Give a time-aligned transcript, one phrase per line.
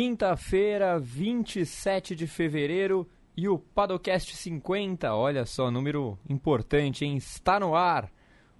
[0.00, 3.04] Quinta-feira, 27 de fevereiro
[3.36, 7.16] e o Padocast 50, olha só, número importante, hein?
[7.16, 8.08] Está no ar.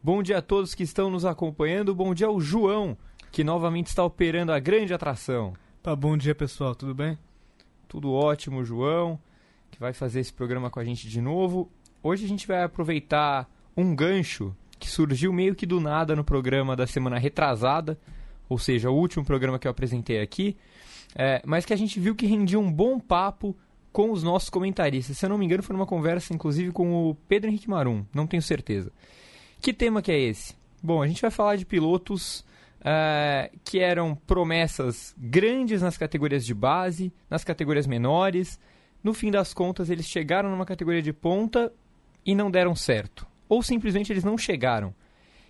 [0.03, 2.99] Bom dia a todos que estão nos acompanhando, bom dia ao João,
[3.31, 5.53] que novamente está operando a grande atração.
[5.81, 7.17] Tá, bom dia pessoal, tudo bem?
[7.87, 9.17] Tudo ótimo, João,
[9.71, 11.71] que vai fazer esse programa com a gente de novo.
[12.03, 16.75] Hoje a gente vai aproveitar um gancho que surgiu meio que do nada no programa
[16.75, 17.97] da semana retrasada,
[18.49, 20.57] ou seja, o último programa que eu apresentei aqui,
[21.15, 23.57] é, mas que a gente viu que rendia um bom papo
[23.93, 25.19] com os nossos comentaristas.
[25.19, 28.27] Se eu não me engano, foi numa conversa, inclusive, com o Pedro Henrique Marum, não
[28.27, 28.93] tenho certeza.
[29.61, 30.55] Que tema que é esse?
[30.83, 32.45] Bom, a gente vai falar de pilotos
[32.85, 38.59] é, que eram promessas grandes nas categorias de base, nas categorias menores.
[39.03, 41.73] No fim das contas, eles chegaram numa categoria de ponta
[42.25, 43.27] e não deram certo.
[43.49, 44.95] Ou simplesmente eles não chegaram.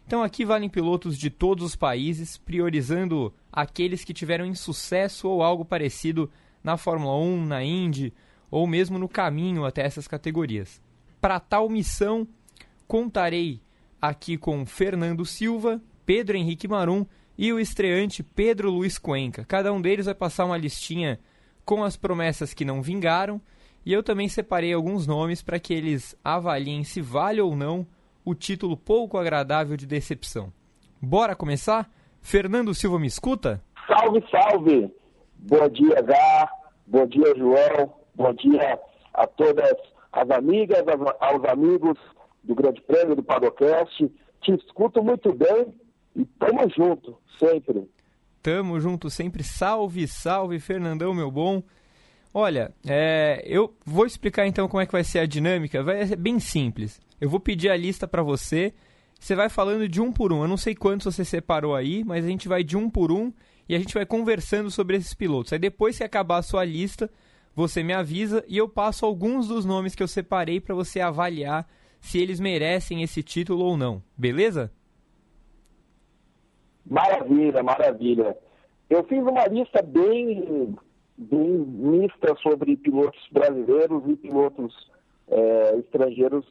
[0.08, 5.66] Então aqui valem pilotos de todos os países, priorizando aqueles que tiveram insucesso ou algo
[5.66, 6.30] parecido
[6.64, 8.14] na Fórmula 1, na Indy
[8.50, 10.80] ou mesmo no caminho até essas categorias.
[11.20, 12.26] Para tal missão,
[12.86, 13.60] contarei
[14.00, 17.04] aqui com Fernando Silva, Pedro Henrique Marum
[17.36, 19.44] e o estreante Pedro Luiz Cuenca.
[19.44, 21.20] Cada um deles vai passar uma listinha
[21.66, 23.38] com as promessas que não vingaram
[23.84, 27.86] e eu também separei alguns nomes para que eles avaliem se vale ou não
[28.28, 30.52] o título pouco agradável de decepção.
[31.00, 31.90] Bora começar?
[32.20, 33.64] Fernando Silva me escuta?
[33.86, 34.94] Salve, salve!
[35.38, 36.50] Bom dia, Gá.
[36.86, 37.94] Bom dia, João.
[38.14, 38.78] Bom dia
[39.14, 39.72] a todas
[40.12, 40.84] as amigas,
[41.20, 41.98] aos amigos
[42.44, 44.12] do Grande Prêmio do Padocast.
[44.42, 45.74] Te escuto muito bem
[46.14, 47.88] e tamo junto, sempre.
[48.42, 49.42] Tamo junto sempre.
[49.42, 51.62] Salve, salve, Fernandão, meu bom.
[52.32, 55.82] Olha, é, eu vou explicar então como é que vai ser a dinâmica.
[55.82, 57.00] Vai ser bem simples.
[57.20, 58.72] Eu vou pedir a lista para você.
[59.18, 60.42] Você vai falando de um por um.
[60.42, 63.32] Eu não sei quantos você separou aí, mas a gente vai de um por um
[63.68, 65.52] e a gente vai conversando sobre esses pilotos.
[65.52, 67.10] Aí depois que acabar a sua lista,
[67.54, 71.68] você me avisa e eu passo alguns dos nomes que eu separei para você avaliar
[72.00, 74.02] se eles merecem esse título ou não.
[74.16, 74.70] Beleza?
[76.88, 78.36] Maravilha, maravilha.
[78.88, 80.74] Eu fiz uma lista bem,
[81.18, 84.90] bem mista sobre pilotos brasileiros e pilotos
[85.28, 86.46] é, estrangeiros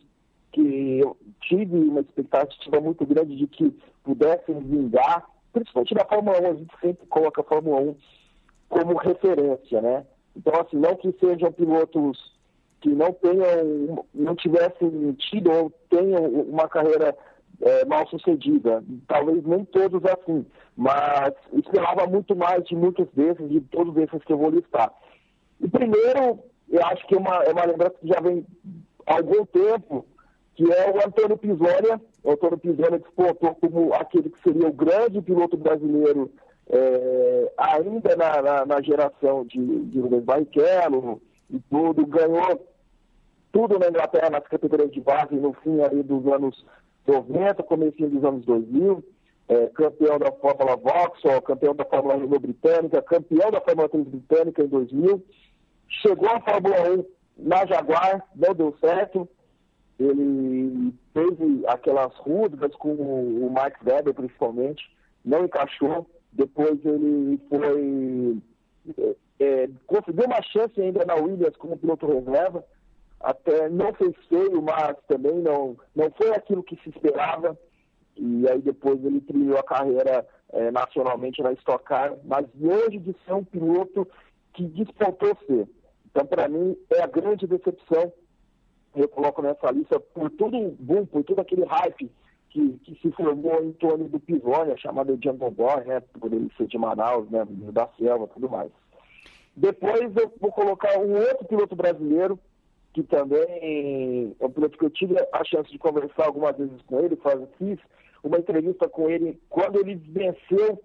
[0.52, 3.74] que eu tive uma expectativa muito grande de que
[4.04, 7.96] pudessem vingar, principalmente na Fórmula 1, a gente sempre coloca a Fórmula 1
[8.70, 10.06] como referência, né?
[10.36, 12.36] Então, assim, não que sejam pilotos
[12.82, 17.16] que não tenham, não tivessem tido ou tenham uma carreira
[17.62, 18.84] é, mal sucedida.
[19.08, 20.46] Talvez nem todos assim,
[20.76, 24.94] mas esperava muito mais de muitos desses, de todos esses que eu vou listar.
[25.60, 28.46] E primeiro, eu acho que é uma, é uma lembrança que já vem
[29.06, 30.06] há algum tempo,
[30.56, 32.02] que é o Antônio Pisonia.
[32.24, 36.32] O Antônio Pisonia despontou como aquele que seria o grande piloto brasileiro
[36.70, 42.68] é, ainda na, na, na, geração de, de Rubens Barrichello e tudo, ganhou
[43.54, 46.66] tudo na Inglaterra nas categorias de base no fim ali dos anos
[47.08, 49.04] 90, começo dos anos 2000,
[49.50, 54.64] é, campeão da Fórmula Vauxhall, campeão da Fórmula Renault Britânica, campeão da Fórmula 3 Britânica
[54.64, 55.24] em 2000,
[55.88, 57.06] chegou à Fórmula 1
[57.38, 59.28] na Jaguar, não deu certo,
[60.00, 64.84] ele teve aquelas rudas com o Max Weber, principalmente,
[65.26, 66.08] não encaixou.
[66.32, 68.38] Depois ele foi.
[68.98, 72.64] É, é, conseguiu uma chance ainda na Williams como piloto reserva.
[73.20, 77.58] Até não fez feio, mas também não, não foi aquilo que se esperava.
[78.16, 83.16] E aí depois ele trilhou a carreira é, nacionalmente na Stock Car, mas longe de
[83.26, 84.08] ser um piloto
[84.54, 85.68] que despontou ser.
[86.06, 88.12] Então, para mim, é a grande decepção
[88.98, 92.12] eu coloco nessa lista por todo o boom, por todo aquele hype
[92.50, 96.68] que, que se formou em torno do Pisonia, chamado Django Boy, né, por ele ser
[96.68, 98.72] de Manaus, né, da selva tudo mais.
[99.56, 102.40] Depois eu vou colocar um outro piloto brasileiro,
[102.98, 107.00] que também é um piloto que eu tive a chance de conversar algumas vezes com
[107.00, 107.16] ele,
[107.60, 107.78] fiz
[108.24, 110.82] uma entrevista com ele quando ele venceu,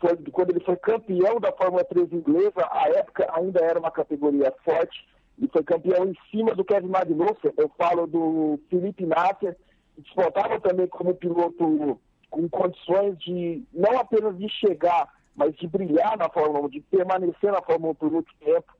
[0.00, 4.50] foi, quando ele foi campeão da Fórmula 3 inglesa, a época ainda era uma categoria
[4.64, 5.06] forte,
[5.38, 7.52] e foi campeão em cima do Kevin Magnussen.
[7.58, 9.54] Eu falo do Felipe Nasser,
[9.94, 12.00] que disputava também como piloto
[12.30, 15.06] com condições de não apenas de chegar,
[15.36, 18.72] mas de brilhar na Fórmula 1, de permanecer na Fórmula 1 por muito tempo.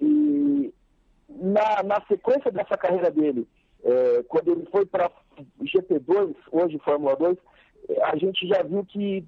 [0.00, 0.72] E
[1.38, 3.46] na, na sequência dessa carreira dele,
[3.82, 5.10] é, quando ele foi para
[5.62, 7.36] GP2, hoje Fórmula 2,
[8.02, 9.24] a gente já viu que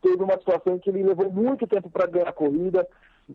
[0.00, 2.86] teve uma situação em que ele levou muito tempo para ganhar a corrida,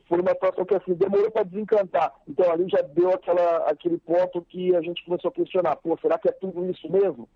[0.08, 2.14] foi uma situação que assim, demorou para desencantar.
[2.28, 6.18] Então ali já deu aquela, aquele ponto que a gente começou a questionar, pô, será
[6.18, 7.30] que é tudo isso mesmo?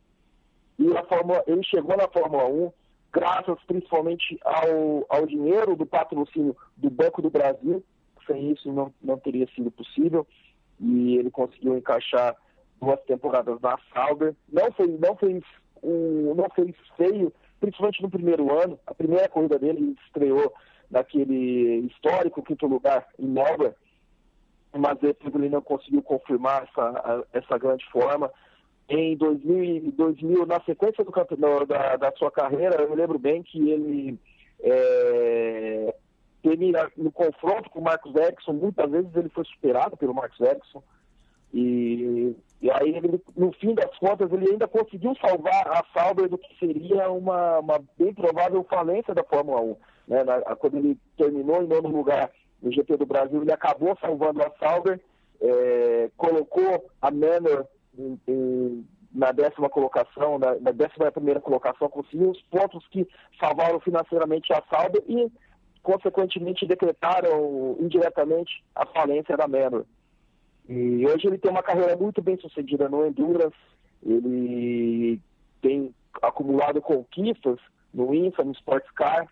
[0.78, 2.72] E a Fórmula, ele chegou na Fórmula 1,
[3.12, 7.84] graças principalmente ao, ao dinheiro do patrocínio do Banco do Brasil.
[8.25, 10.25] Sem isso não, não teria sido possível.
[10.80, 12.36] E ele conseguiu encaixar
[12.80, 14.36] duas temporadas na Sauber.
[14.52, 15.44] Não foi, não fez
[15.84, 18.80] um, não fez feio, principalmente no primeiro ano.
[18.88, 20.54] A primeira corrida dele estreou
[20.90, 23.76] naquele histórico quinto lugar em Melbourne,
[24.78, 28.32] mas depois ele não conseguiu confirmar essa, essa grande forma.
[28.88, 31.12] Em 2000, 2000 na sequência do
[31.68, 34.20] da, da sua carreira, eu me lembro bem que ele
[34.62, 35.94] é,
[36.41, 40.81] termina no confronto com o Marcos Ericsson, muitas vezes ele foi superado pelo Marcos Ericsson,
[41.53, 46.38] e, e aí ele, no fim das contas ele ainda conseguiu salvar a Sauber do
[46.38, 49.75] que seria uma, uma bem provável falência da Fórmula 1.
[50.07, 50.24] Né?
[50.24, 52.31] Na, quando ele terminou em nono lugar
[52.62, 55.00] no GP do Brasil, ele acabou salvando a Sauber,
[55.41, 57.65] é, colocou a Manor
[57.97, 63.07] em, em, na décima colocação, na, na, décima primeira colocação, conseguiu os pontos que
[63.39, 65.31] salvaram financeiramente a Sauber e,
[65.81, 69.86] consequentemente, decretaram indiretamente a falência da Manor.
[70.68, 73.58] E hoje ele tem uma carreira muito bem sucedida no Endurance,
[74.04, 75.20] ele
[75.62, 77.60] tem acumulado conquistas
[77.94, 79.28] no INFA, no Sports Car,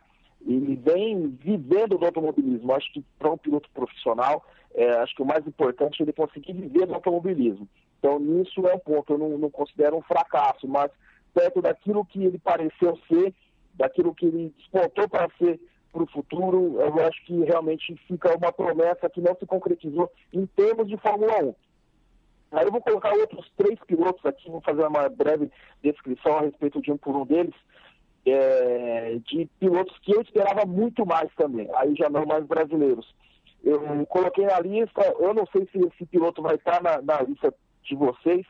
[0.46, 2.74] e vem vivendo do automobilismo.
[2.74, 6.54] Acho que para um piloto profissional, é, acho que o mais importante é ele conseguir
[6.54, 7.68] viver do automobilismo.
[8.00, 10.92] Então, nisso é um ponto, eu não, não considero um fracasso, mas
[11.34, 13.34] perto daquilo que ele pareceu ser,
[13.74, 15.60] daquilo que ele despontou para ser
[15.92, 20.46] para o futuro, eu acho que realmente fica uma promessa que não se concretizou em
[20.46, 21.56] termos de Fórmula 1.
[22.52, 25.52] Aí eu vou colocar outros três pilotos aqui, vou fazer uma breve
[25.84, 27.54] descrição a respeito de um por um deles,
[28.26, 33.14] é, de pilotos que eu esperava muito mais também, aí já não mais brasileiros.
[33.64, 37.54] Eu coloquei na lista, eu não sei se esse piloto vai estar na, na lista
[37.84, 38.46] de vocês,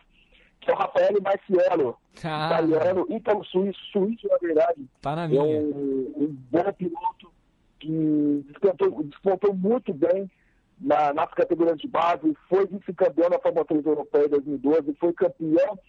[0.60, 2.48] que é o Rafael Marciello, ah.
[2.48, 4.86] italiano, então suíço, suíço na verdade.
[5.02, 5.42] Tá na minha.
[5.42, 7.32] É um, um bom piloto
[7.80, 10.30] que despontou, despontou muito bem
[10.80, 15.80] na, nas categorias de base, foi vice-campeão da Fórmula 3 Europeia em 2012, foi campeão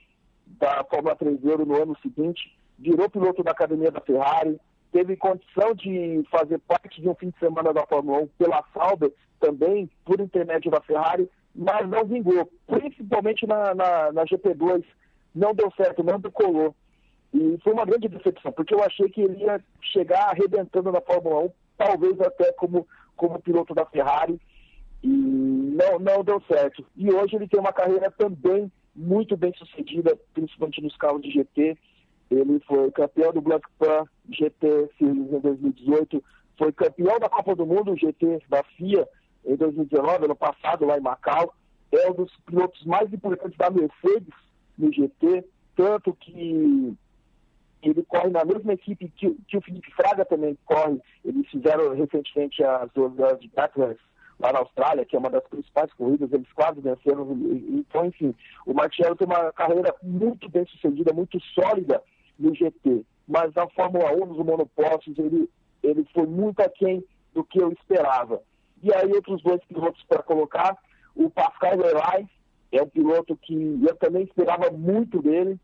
[0.47, 4.59] da Fórmula 3 Euro no ano seguinte, virou piloto da academia da Ferrari,
[4.93, 9.13] teve condição de fazer parte de um fim de semana da Fórmula 1 pela Sauber,
[9.41, 11.29] também por intermédio da Ferrari,
[11.59, 14.85] mas não vingou, principalmente na, na, na GP2,
[15.35, 16.73] não deu certo, não decolou.
[17.35, 21.47] E foi uma grande decepção, porque eu achei que ele ia chegar arrebentando na Fórmula
[21.47, 24.41] 1, talvez até como, como piloto da Ferrari,
[25.03, 26.87] e não, não deu certo.
[26.97, 31.77] E hoje ele tem uma carreira também muito bem sucedida, principalmente nos carros de GT.
[32.31, 36.23] Ele foi campeão do Black Pan GT Series em 2018,
[36.57, 39.09] foi campeão da Copa do Mundo GT da FIA
[39.49, 41.55] em 2019, ano passado, lá em Macau.
[41.91, 44.35] É um dos pilotos mais importantes da Mercedes
[44.77, 45.43] no GT,
[45.75, 46.95] tanto que
[47.83, 51.01] ele corre na mesma equipe que, que o Felipe Fraga também corre.
[51.25, 53.51] Eles fizeram recentemente as duas de
[54.39, 57.27] lá na Austrália, que é uma das principais corridas, eles quase venceram.
[57.33, 58.35] Então, enfim,
[58.67, 62.03] o Martiello tem uma carreira muito bem sucedida, muito sólida
[62.39, 63.05] no GT.
[63.27, 65.51] Mas na Fórmula 1, nos monopostos, ele,
[65.83, 67.03] ele foi muito aquém
[67.35, 68.41] do que eu esperava.
[68.83, 70.77] E aí, outros dois pilotos para colocar.
[71.15, 72.29] O Pascal Verlaine
[72.71, 75.59] é um piloto que eu também esperava muito dele.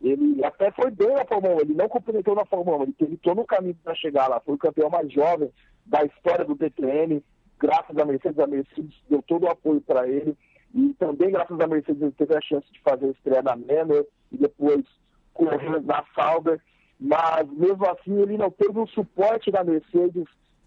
[0.00, 3.16] Ele até foi bem na Fórmula 1, ele não complementou na Fórmula 1, ele teve
[3.16, 4.40] todo o caminho para chegar lá.
[4.40, 5.50] Foi o campeão mais jovem
[5.84, 7.22] da história do DTM.
[7.58, 10.36] Graças à Mercedes, a Mercedes deu todo o apoio para ele.
[10.74, 14.06] E também, graças à Mercedes, ele teve a chance de fazer a estreia na Manor
[14.30, 14.84] e depois
[15.32, 16.60] correr na Sauber.
[17.00, 20.24] Mas, mesmo assim, ele não teve o suporte da Mercedes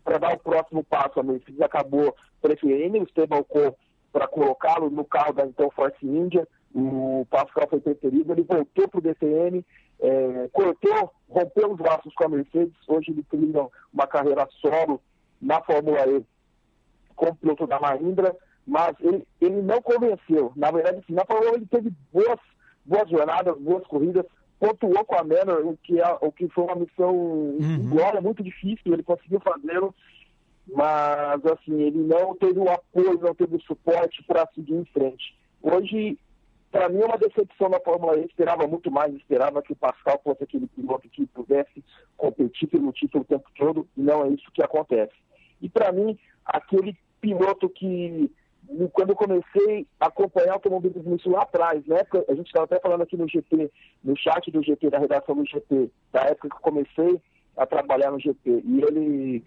[0.10, 1.20] para dar o próximo passo.
[1.20, 3.76] A Mercedes acabou preferindo o Esteban Ocon
[4.12, 6.48] para colocá-lo no carro da então Force India.
[6.74, 9.64] O Pascal foi preferido, ele voltou para o DTM,
[10.00, 12.74] é, cortou, rompeu os laços com a Mercedes.
[12.88, 15.00] Hoje ele trilha uma carreira solo
[15.40, 16.26] na Fórmula E
[17.16, 18.36] como piloto da Mahindra,
[18.66, 20.52] mas ele, ele não convenceu.
[20.56, 22.40] Na verdade, na Fórmula 1 ele teve boas,
[22.84, 24.26] boas jornadas, boas corridas,
[24.60, 27.90] pontuou com a Manor, o que, é, o que foi uma missão uhum.
[27.90, 29.96] glória, muito difícil, ele conseguiu fazê-lo,
[30.68, 35.36] mas assim, ele não teve o apoio, não teve o suporte para seguir em frente.
[35.62, 36.20] Hoje,
[36.72, 40.20] para mim é uma decepção na Fórmula E, esperava muito mais, esperava que o Pascal
[40.24, 41.84] fosse aquele piloto que pudesse
[42.18, 45.16] competir pelo título o tempo todo, e não é isso que acontece.
[45.62, 48.32] E para mim, aquele piloto que
[48.94, 52.02] quando eu comecei a acompanhar o automobilismo isso lá atrás, né?
[52.28, 53.72] A gente estava até falando aqui no GP,
[54.04, 57.22] no chat do GP, da redação do GP, da época que eu comecei
[57.58, 58.64] a trabalhar no GP.
[58.64, 59.44] E ele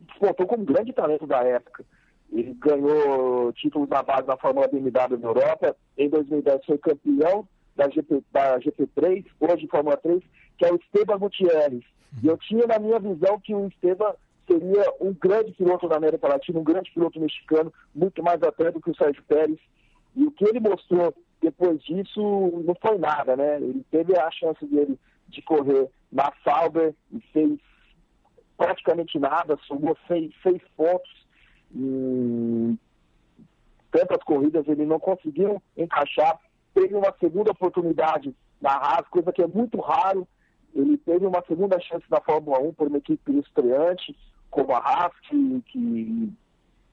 [0.00, 1.84] despontou como um grande talento da época.
[2.30, 5.76] Ele ganhou títulos na base da Fórmula BMW na Europa.
[5.96, 10.22] Em 2010 foi campeão da, GP, da GP3, hoje Fórmula 3,
[10.58, 11.84] que é o Esteban Gutierrez.
[12.22, 14.14] E eu tinha na minha visão que o Esteban
[14.52, 18.80] seria um grande piloto da América Latina, um grande piloto mexicano, muito mais até do
[18.80, 19.58] que o Sérgio Pérez.
[20.14, 22.20] E o que ele mostrou depois disso
[22.64, 23.56] não foi nada, né?
[23.56, 27.58] Ele teve a chance dele de correr na Sauber e fez
[28.56, 31.10] praticamente nada, somou seis, seis pontos.
[31.74, 32.76] E
[33.90, 36.38] tantas corridas ele não conseguiu encaixar.
[36.74, 40.28] Teve uma segunda oportunidade na Haas, coisa que é muito raro.
[40.74, 44.16] Ele teve uma segunda chance na Fórmula 1 por uma equipe estreante,
[44.52, 46.32] como a Haas, que, que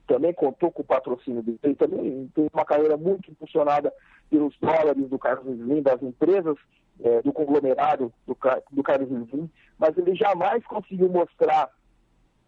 [0.08, 1.60] também contou com o patrocínio dele.
[1.62, 3.94] Ele também tem uma carreira muito impulsionada
[4.30, 6.58] pelos dólares do Carlos Slim, das empresas
[7.02, 8.36] é, do conglomerado do,
[8.72, 11.70] do Carlos Slim, mas ele jamais conseguiu mostrar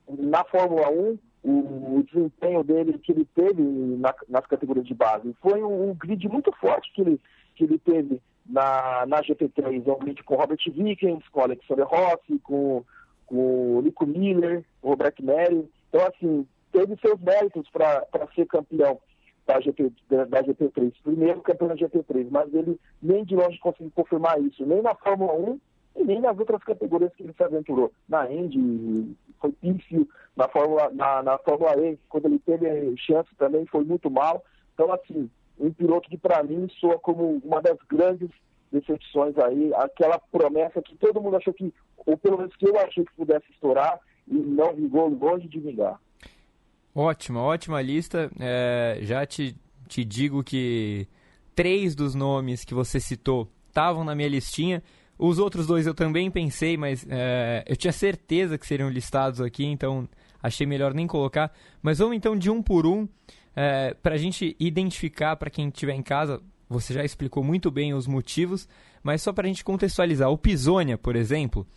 [0.07, 5.35] na Fórmula 1 o, o desempenho dele que ele teve na, nas categorias de base.
[5.41, 7.19] Foi um, um, grid muito forte que ele,
[7.55, 12.39] que ele teve na, na GP3, é um grid com Robert Vickens, com Alexander Rossi,
[12.43, 12.83] com
[13.31, 15.67] o Nico Miller, o Robert Neri.
[15.89, 18.99] Então, assim, teve seus méritos para ser campeão
[19.47, 23.91] da, GP, da, da, GP3, primeiro campeão da GP3, mas ele nem de longe conseguiu
[23.95, 25.59] confirmar isso, nem na Fórmula 1
[25.97, 27.91] e nem nas outras categorias que ele se aventurou.
[28.07, 33.65] Na Indy, foi pífio, na Fórmula, na, na Fórmula E, quando ele teve chance também,
[33.65, 34.43] foi muito mal.
[34.73, 38.29] Então, assim, um piloto que para mim soa como uma das grandes
[38.71, 41.73] decepções aí, aquela promessa que todo mundo achou que,
[42.05, 45.99] ou pelo menos que eu achei que pudesse estourar, e não vingou longe de vingar.
[46.93, 48.31] Ótima, ótima lista.
[48.39, 49.55] É, já te,
[49.87, 51.07] te digo que
[51.55, 54.83] três dos nomes que você citou estavam na minha listinha.
[55.17, 59.65] Os outros dois eu também pensei, mas é, eu tinha certeza que seriam listados aqui,
[59.65, 60.07] então
[60.41, 61.51] achei melhor nem colocar.
[61.81, 63.07] Mas vamos então de um por um,
[63.55, 66.41] é, para a gente identificar para quem estiver em casa.
[66.71, 68.67] Você já explicou muito bem os motivos,
[69.03, 70.31] mas só para a gente contextualizar.
[70.31, 71.67] O Pisonia, por exemplo,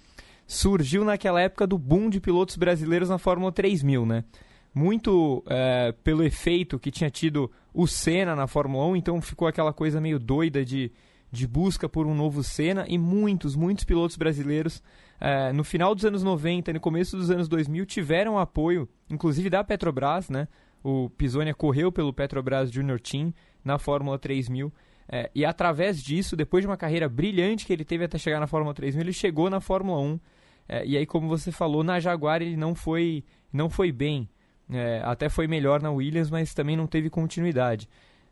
[0.46, 4.24] surgiu naquela época do boom de pilotos brasileiros na Fórmula 3000, né?
[4.72, 9.72] Muito é, pelo efeito que tinha tido o Senna na Fórmula 1, então ficou aquela
[9.72, 10.92] coisa meio doida de
[11.34, 14.80] de busca por um novo Senna e muitos, muitos pilotos brasileiros
[15.20, 19.50] é, no final dos anos 90 e no começo dos anos 2000 tiveram apoio, inclusive
[19.50, 20.46] da Petrobras, né?
[20.80, 23.34] O Pisonia correu pelo Petrobras Junior Team
[23.64, 24.72] na Fórmula 3000
[25.08, 28.46] é, e através disso, depois de uma carreira brilhante que ele teve até chegar na
[28.46, 30.20] Fórmula 3000, ele chegou na Fórmula 1
[30.68, 34.28] é, e aí, como você falou, na Jaguar ele não foi, não foi bem.
[34.70, 37.88] É, até foi melhor na Williams, mas também não teve continuidade.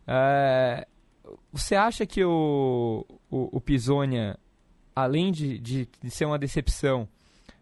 [0.06, 0.86] É,
[1.52, 4.38] você acha que o, o, o Pisonia,
[4.96, 7.06] além de, de, de, ser uma decepção,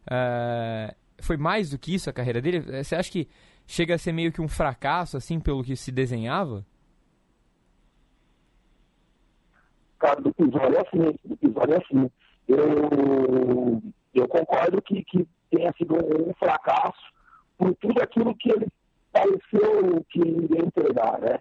[0.07, 2.61] uh, foi mais do que isso a carreira dele?
[2.83, 3.29] Você acha que
[3.67, 6.65] chega a ser meio que um fracasso, assim, pelo que se desenhava?
[10.01, 12.11] Cara, do Pisonia é assim, do é assim.
[12.49, 13.83] Eu,
[14.15, 17.13] eu concordo que, que tenha sido um fracasso
[17.57, 18.67] por tudo aquilo que ele
[19.13, 21.39] pareceu que iria entregar, né?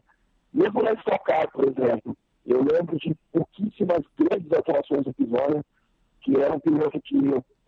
[0.53, 5.61] Mesmo na Stock Car, por exemplo, eu lembro de pouquíssimas grandes atuações do Pisoni,
[6.21, 7.15] que era um piloto que,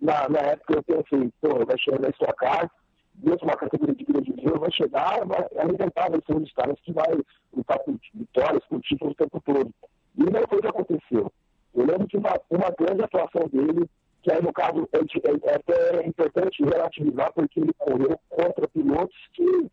[0.02, 2.70] na, na época, eu pensei, pô, vai chegar na Stock Car,
[3.16, 6.80] mesmo uma categoria de grande nível, vai chegar, vai arrebentar, vai ser um dos caras
[6.82, 7.18] que vai
[7.56, 9.72] lutar por vitórias, por títulos o tempo todo.
[10.18, 11.32] E o que aconteceu.
[11.74, 13.90] Eu lembro de uma, uma grande atuação dele,
[14.22, 19.16] que aí, no caso, é, é, é até importante relativizar, porque ele correu contra pilotos
[19.34, 19.70] que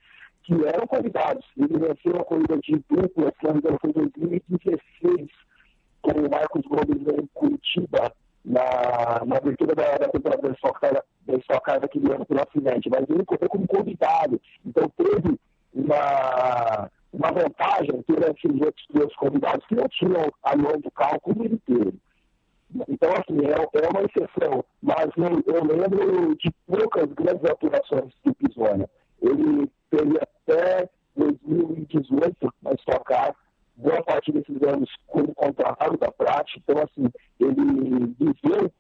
[0.49, 1.45] que eram convidados.
[1.59, 5.29] Ele venceu a corrida de dupla, se não foi em 2016,
[6.01, 10.53] com o Marcos Gomes em Curitiba, na, na abertura da, da temporada da
[11.37, 12.89] Stock Car daquele ano pelo acidente.
[12.89, 14.41] Mas ele correu como convidado.
[14.65, 15.39] Então teve
[15.75, 21.21] uma, uma vantagem ter aqueles outros dois convidados que não tinham a mão do carro
[21.21, 21.95] como ele teve.
[22.89, 28.35] Então, assim, é, é uma exceção, mas eu, eu lembro de poucas grandes atuações do
[28.35, 28.87] Pisoni.
[29.21, 33.05] Ele teve até 2018 na Stock
[33.77, 37.11] boa parte desses anos como contratado da prática, então assim,
[37.41, 38.73] ele viveu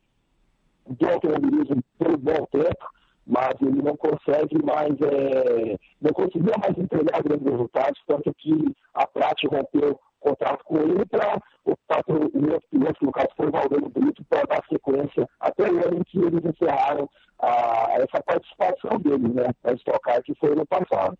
[0.87, 2.91] do automobilismo por um bom tempo,
[3.29, 9.07] mas ele não consegue mais, é, não conseguia mais entregar grandes resultados, tanto que a
[9.07, 13.47] prática rompeu contrato com ele para optar por um outro piloto, que no caso foi
[13.47, 17.09] o Valdemiro Brito, para dar sequência até o ano em que eles encerraram
[17.39, 21.17] a, essa participação dele né, na Stock que foi no passado.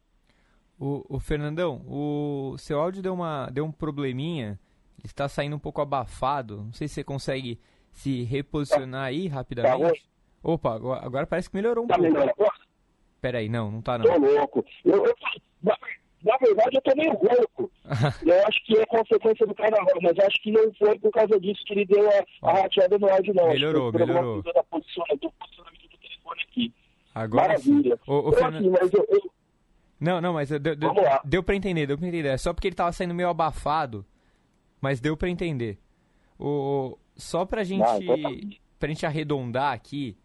[0.81, 4.59] O, o, Fernandão, o seu áudio deu, uma, deu um probleminha,
[4.99, 7.61] ele está saindo um pouco abafado, não sei se você consegue
[7.93, 10.03] se reposicionar aí rapidamente.
[10.03, 12.13] Tá Opa, agora, agora, parece que melhorou um tá pouco.
[12.13, 12.35] Melhor.
[13.21, 14.05] Peraí, não, não tá não.
[14.07, 14.65] Tô louco.
[14.85, 15.15] Eu, eu,
[16.25, 17.71] na verdade, eu tô meio rouco.
[18.27, 21.63] eu acho que é consequência do carnaval, mas acho que não foi por causa disso
[21.65, 23.49] que ele deu a, a rateada no áudio, não.
[23.49, 24.43] Melhorou, melhorou.
[24.43, 26.75] Da posicionamento, do posicionamento do telefone aqui.
[27.15, 27.99] Agora Maravilha.
[28.07, 29.31] Ô, ô, Então, Fernando- assim, mas eu, eu-
[30.01, 31.21] Não, não, mas deu, deu, lá.
[31.25, 32.29] deu pra entender, deu pra entender.
[32.29, 34.05] É só porque ele tava saindo meio abafado,
[34.81, 35.79] mas deu pra entender.
[36.39, 38.31] O, só pra gente, Ah, então tá.
[38.79, 40.17] pra gente arredondar aqui,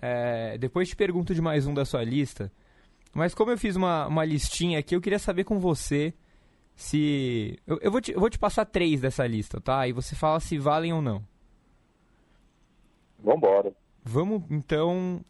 [0.00, 2.50] é, depois te pergunto de mais um da sua lista,
[3.12, 6.14] mas como eu fiz uma, uma listinha aqui, eu queria saber com você
[6.74, 7.58] se...
[7.66, 9.86] Eu, eu vou te, eu vou te passar três dessa lista, tá?
[9.88, 11.22] E você fala se valem ou não.
[13.18, 13.72] Vambora.
[14.04, 15.20] Vamos, então.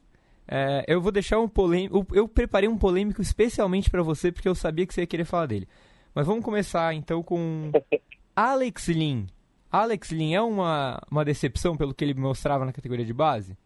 [0.46, 2.06] é, eu vou deixar um polêmico.
[2.12, 5.46] Eu preparei um polêmico especialmente pra você, porque eu sabia que você ia querer falar
[5.46, 5.68] dele.
[6.14, 7.72] Mas vamos começar então com.
[8.37, 9.26] Alex Lin.
[9.70, 13.56] Alex Lin é uma, uma decepção pelo que ele mostrava na categoria de base?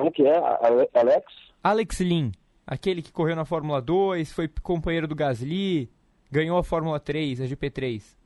[0.00, 1.26] Como que é, Ale- Alex?
[1.62, 2.32] Alex Lin,
[2.66, 5.90] aquele que correu na Fórmula 2, foi companheiro do Gasly,
[6.32, 8.16] ganhou a Fórmula 3, a GP3.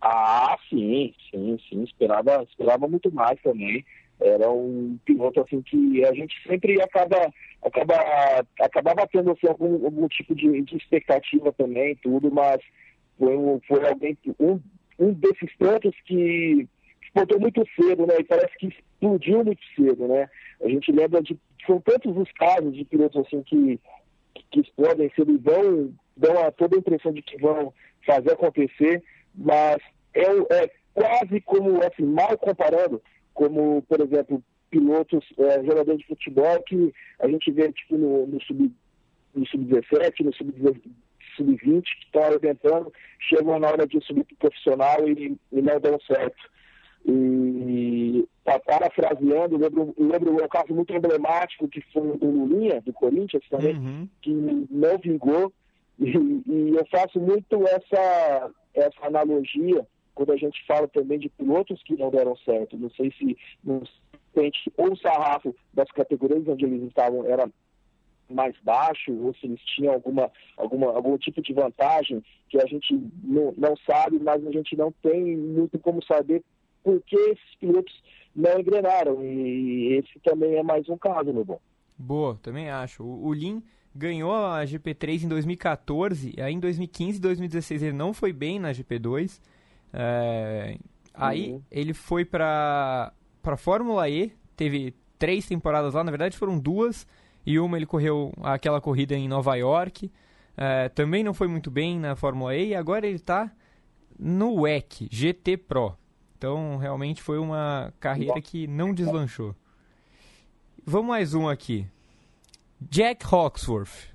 [0.00, 1.82] Ah, sim, sim, sim.
[1.82, 3.84] Esperava, esperava muito mais também.
[4.18, 7.30] Era um piloto assim que a gente sempre acaba,
[7.62, 7.94] acaba,
[8.60, 12.62] acabava tendo assim, algum, algum tipo de, de expectativa também, tudo, mas
[13.18, 13.34] foi,
[13.68, 14.58] foi alguém, que- um,
[14.98, 16.66] um desses tantos que
[17.14, 18.16] explodiu muito cedo, né?
[18.18, 20.28] E parece que explodiu muito cedo, né?
[20.62, 21.38] A gente lembra de.
[21.66, 23.80] São tantos os casos de pilotos assim que,
[24.50, 27.72] que explodem cedo e vão, dão a, toda a impressão de que vão
[28.04, 29.02] fazer acontecer,
[29.34, 29.78] mas
[30.12, 33.00] é, é quase como, assim, mal comparando,
[33.32, 38.42] como, por exemplo, pilotos, é, jogadores de futebol que a gente vê tipo, no, no
[38.42, 38.70] sub
[39.34, 40.82] no sub-17, no sub-
[41.36, 45.98] sub-20, que estão arrebentando, chegam na hora de subir para profissional e, e não dão
[46.06, 46.54] certo.
[47.06, 52.30] E pa- parafraseando, eu lembro, eu lembro um caso muito emblemático que foi o do
[52.30, 54.08] Lulinha, do Corinthians também, Uhum.
[54.22, 55.52] que não vingou.
[55.98, 61.82] E, e eu faço muito essa, essa analogia quando a gente fala também de pilotos
[61.82, 62.76] que não deram certo.
[62.76, 63.82] Não sei se não
[64.76, 67.48] ou o sarrafo das categorias onde eles estavam era
[68.28, 72.98] mais baixo, ou se eles tinham alguma, alguma, algum tipo de vantagem que a gente
[73.22, 76.42] não, não sabe, mas a gente não tem muito como saber
[76.84, 77.92] por que esses pilotos
[78.36, 79.24] não engrenaram.
[79.24, 81.58] E esse também é mais um caso, meu bom.
[81.98, 83.02] Boa, também acho.
[83.02, 83.62] O, o Lin
[83.94, 88.70] ganhou a GP3 em 2014, aí em 2015 e 2016 ele não foi bem na
[88.72, 89.40] GP2.
[89.92, 90.76] É,
[91.12, 91.62] aí Uhum.
[91.70, 97.06] ele foi pra, pra Fórmula E, teve três temporadas lá, na verdade foram duas,
[97.46, 100.10] e uma ele correu aquela corrida em Nova York.
[100.56, 103.52] É, também não foi muito bem na Fórmula E, e agora ele tá
[104.18, 105.96] no WEC, GT Pro.
[106.44, 109.54] Então realmente foi uma carreira que não deslanchou.
[110.84, 111.86] Vamos mais um aqui.
[112.78, 114.12] Jack Hawksworth.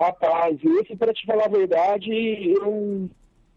[0.00, 2.10] Rapaz, esse, para te falar a verdade,
[2.54, 3.10] eu,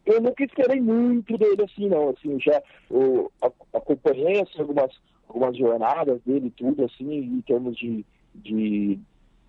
[0.05, 2.09] eu nunca esperei muito dele assim, não.
[2.09, 4.91] Assim, já eu a- acompanhei assim, algumas,
[5.25, 8.99] algumas jornadas dele e tudo, assim, em termos de, de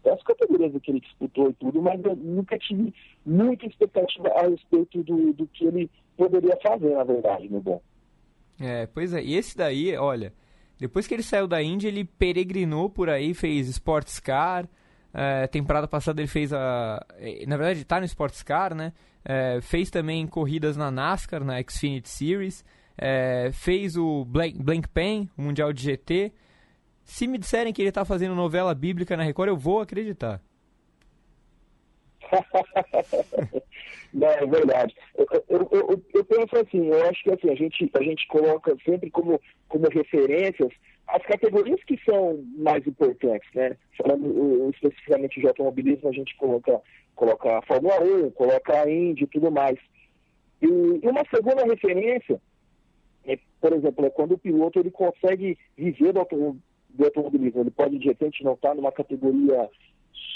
[0.07, 5.03] das categorias que ele disputou e tudo, mas eu nunca tive muita expectativa a respeito
[5.03, 7.83] do, do que ele poderia fazer, na verdade, meu bom.
[8.61, 9.23] É, pois é.
[9.23, 10.33] E esse daí, olha,
[10.79, 14.69] depois que ele saiu da Indy, ele peregrinou por aí, fez Sports Car.
[15.13, 17.05] É, temporada passada ele fez a.
[17.19, 18.93] eh, Na verdade, tá no Sports Car, né?
[19.25, 22.65] É, fez também corridas na NASCAR, na Xfinity Series.
[22.97, 26.33] É, fez o Blank, Blank Pen, o Mundial de GT.
[27.07, 30.43] Se me disserem que ele tá fazendo novela bíblica na Record, eu vou acreditar.
[34.13, 34.95] Não, é verdade.
[35.17, 38.77] Eu, eu, eu, eu penso assim, eu acho que assim, a gente, a gente coloca
[38.85, 40.73] sempre como, como referências
[41.07, 43.77] as categorias que são mais importantes, né?
[43.97, 46.81] Falando uh, especificamente de automobilismo, a gente coloca,
[47.15, 49.79] coloca a Fórmula 1, coloca a Indy e tudo mais.
[50.61, 52.41] E, uma segunda referência,
[53.25, 56.57] é, por exemplo, é quando o piloto ele consegue viver do,
[56.97, 57.61] do automobilismo.
[57.61, 59.69] Ele pode, de repente, não estar numa categoria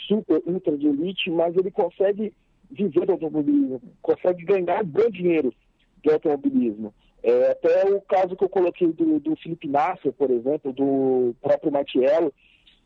[0.06, 2.32] super, ultra de elite, mas ele consegue
[2.70, 5.52] viver do automobilismo, consegue ganhar bom dinheiro
[6.02, 6.94] do automobilismo.
[7.22, 11.72] É, até o caso que eu coloquei do, do Felipe Nasser, por exemplo, do próprio
[11.72, 12.32] Matiello,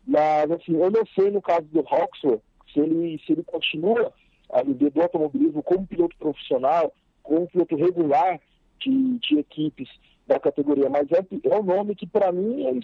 [0.06, 2.40] mas assim, eu não sei no caso do Roxor,
[2.72, 4.12] se ele, se ele continua
[4.50, 8.40] a viver do automobilismo como piloto profissional, como piloto regular
[8.80, 9.88] de, de equipes
[10.26, 12.80] da categoria, mas é, é um nome que para mim ele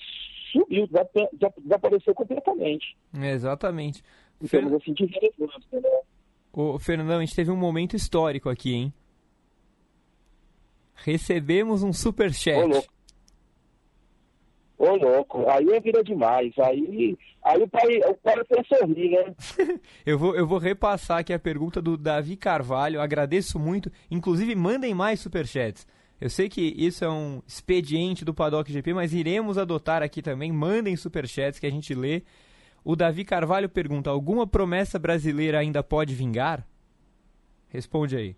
[0.51, 0.89] subiu,
[1.63, 2.97] desapareceu completamente.
[3.15, 4.03] Exatamente.
[4.43, 6.01] Em termos assim, de relevância, né?
[6.53, 8.95] Ô, Fernandão, a gente teve um momento histórico aqui, hein?
[10.95, 12.59] Recebemos um superchat.
[12.59, 12.89] Ô, louco.
[14.79, 16.53] Ô, louco, aí é vida demais.
[16.59, 19.35] Aí, aí o pai, o pai até sorrir, né?
[20.05, 23.01] eu, vou, eu vou repassar aqui a pergunta do Davi Carvalho.
[23.01, 23.93] Agradeço muito.
[24.11, 25.87] Inclusive, mandem mais superchats.
[26.21, 30.53] Eu sei que isso é um expediente do Paddock GP, mas iremos adotar aqui também.
[30.53, 32.23] Mandem superchats que a gente lê.
[32.85, 36.67] O Davi Carvalho pergunta: alguma promessa brasileira ainda pode vingar?
[37.69, 38.37] Responde aí.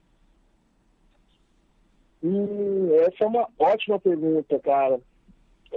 [2.23, 5.01] Hum, essa é uma ótima pergunta, cara.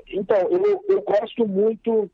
[0.10, 2.10] Então, eu, eu gosto muito,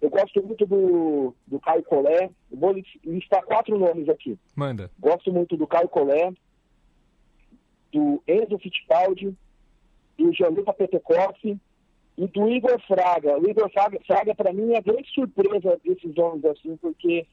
[0.00, 2.30] eu gosto muito do, do Caio Collet.
[2.50, 4.38] vou listar quatro nomes aqui.
[4.54, 4.90] Manda.
[4.98, 6.34] Gosto muito do Caio Collet,
[7.96, 9.34] do Enzo Fittipaldi,
[10.18, 11.58] do Gianluca Petekoff
[12.18, 13.38] e do Igor Fraga.
[13.38, 17.26] O Igor Fraga, Fraga para mim, é a grande surpresa desses nomes, assim, porque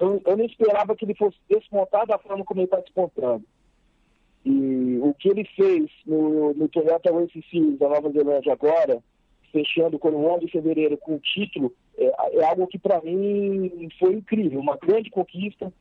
[0.00, 3.44] eu, eu não esperava que ele fosse desmontar da forma como ele está desmontando.
[4.44, 9.00] E o que ele fez no, no Toyota Race da Nova Zelândia agora,
[9.52, 13.88] fechando com o 11 de fevereiro com o título, é, é algo que para mim
[13.98, 15.72] foi incrível, uma grande conquista.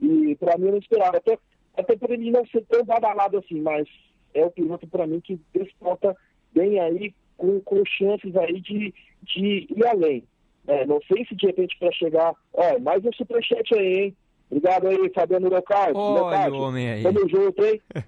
[0.00, 1.38] E para mim eu não esperava, até,
[1.76, 3.88] até por ele não ser tão badalado assim, mas
[4.32, 6.16] é o piloto para mim que desponta
[6.52, 10.24] bem aí, com, com chances aí de, de ir além.
[10.66, 12.34] É, não sei se de repente para chegar.
[12.52, 14.16] Ó, mais um superchat aí, hein?
[14.50, 15.96] Obrigado aí, Fabiano Leocádio.
[15.96, 17.02] Olha o homem aí.
[17.02, 17.80] Tamo junto, hein?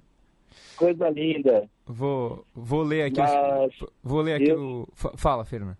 [0.76, 1.68] Coisa linda.
[1.86, 3.20] Vou, vou ler aqui.
[3.20, 4.88] Mas, vou ler aqui eu...
[4.88, 4.88] o.
[5.16, 5.76] Fala, Fernando.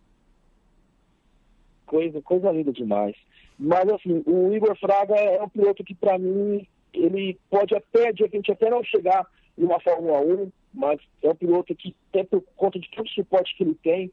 [1.87, 3.15] Coisa, coisa linda demais.
[3.59, 8.23] Mas assim, o Igor Fraga é um piloto que para mim ele pode até, de
[8.23, 9.27] repente, até não chegar
[9.59, 13.11] em uma Fórmula 1, mas é um piloto que, até por conta de todo o
[13.11, 14.11] suporte que ele tem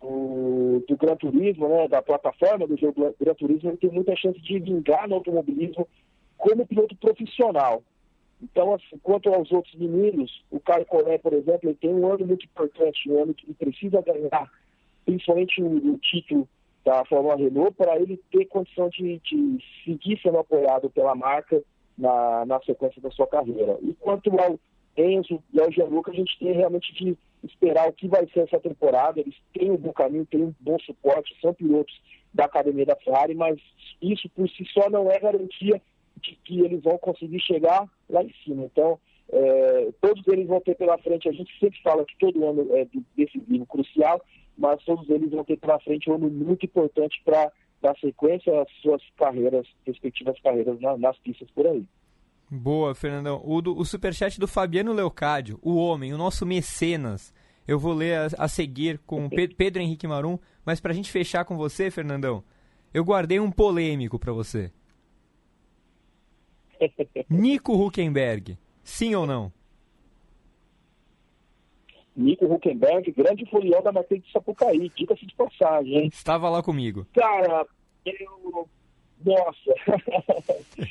[0.00, 4.40] do, do Gran Turismo, né, da plataforma do jogo Gran Turismo, ele tem muita chance
[4.40, 5.88] de vingar no automobilismo
[6.36, 7.82] como piloto profissional.
[8.42, 12.26] Então, assim, quanto aos outros meninos, o Caio Collet, por exemplo, ele tem um ano
[12.26, 14.50] muito importante, um ano que ele precisa ganhar,
[15.04, 16.48] principalmente o, o título
[16.84, 21.62] da Fórmula Renault, para ele ter condição de, de, seguir sendo apoiado pela marca
[21.96, 23.78] na, na sequência da sua carreira.
[23.82, 24.58] E quanto ao
[24.96, 28.60] Enzo e ao Gianluca, a gente tem realmente de esperar o que vai ser essa
[28.60, 29.20] temporada.
[29.20, 31.98] Eles têm um bom caminho, têm um bom suporte, são pilotos
[32.32, 33.58] da academia da Ferrari, mas
[34.00, 35.80] isso por si só não é garantia
[36.20, 38.64] de que eles vão conseguir chegar lá em cima.
[38.64, 38.98] Então,
[39.30, 42.86] é, todos eles vão ter pela frente, a gente sempre fala que todo ano é
[43.16, 44.20] decisivo, crucial,
[44.56, 47.50] mas todos eles vão ter pela frente um ano muito importante para
[47.82, 51.84] dar sequência às suas carreiras, respectivas carreiras na, nas pistas por aí.
[52.50, 53.42] Boa, Fernandão.
[53.44, 57.34] O, do, o superchat do Fabiano Leocádio, o homem, o nosso mecenas.
[57.66, 61.10] Eu vou ler a, a seguir com o Pedro Henrique Marum, mas para a gente
[61.10, 62.44] fechar com você, Fernandão,
[62.92, 64.70] eu guardei um polêmico para você.
[67.28, 69.52] Nico Huckenberg, sim ou não?
[72.14, 76.08] Nico Huckenberg, grande folião da Marquês de Sapucaí, diga-se de passagem, hein?
[76.12, 77.06] Estava lá comigo.
[77.14, 77.66] Cara,
[78.04, 78.68] eu...
[79.24, 79.74] Nossa...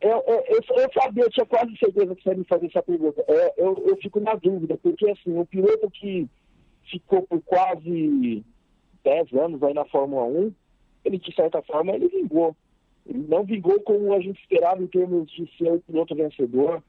[0.00, 2.82] eu, eu, eu, eu, sabia, eu tinha quase certeza que você ia me fazer essa
[2.82, 3.24] pergunta.
[3.28, 6.28] É, eu, eu fico na dúvida, porque assim, o piloto que
[6.90, 8.44] ficou por quase
[9.04, 10.52] 10 anos aí na Fórmula 1,
[11.04, 12.54] ele de certa forma ele vingou.
[13.06, 16.82] Ele não vingou como a gente esperava em termos de ser um piloto vencedor.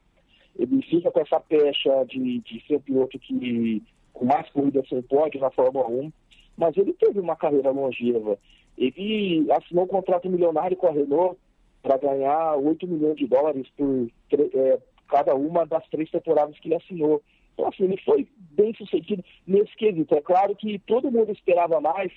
[0.58, 5.00] Ele fica com essa pecha de, de ser um piloto que com mais corridas sem
[5.02, 6.12] pódio na Fórmula 1,
[6.56, 8.38] mas ele teve uma carreira longeva.
[8.76, 11.38] Ele assinou um contrato milionário com a Renault
[11.82, 16.76] para ganhar 8 milhões de dólares por é, cada uma das três temporadas que ele
[16.76, 17.22] assinou.
[17.52, 20.14] Então, assim, ele foi bem sucedido nesse quesito.
[20.14, 22.10] É claro que todo mundo esperava mais,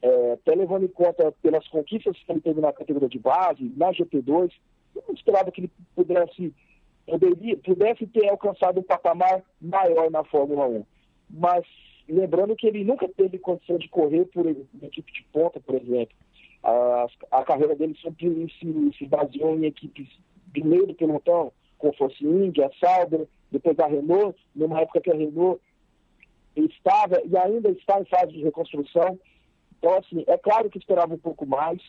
[0.00, 3.90] é, até levando em conta pelas conquistas que ele teve na categoria de base, na
[3.90, 4.52] GP2,
[4.96, 6.54] eu não esperava que ele pudesse,
[7.10, 10.84] poderia, pudesse ter alcançado um patamar maior na Fórmula 1.
[11.30, 11.64] Mas
[12.08, 16.14] lembrando que ele nunca teve condição de correr por uma equipe de ponta, por exemplo.
[16.62, 20.08] A, a carreira dele sempre se, se baseou em equipes
[20.52, 25.14] de meio do pelotão, como fosse Índia, Sauber, depois a Renault, numa época que a
[25.14, 25.60] Renault
[26.56, 29.18] estava e ainda está em fase de reconstrução.
[29.78, 31.80] Então, assim, é claro que esperava um pouco mais,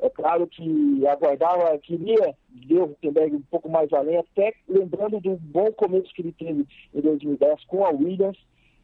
[0.00, 5.36] é claro que aguardava, queria ver o Huckenberg um pouco mais além, até lembrando do
[5.36, 8.38] bom começo que ele teve em 2010 com a Williams,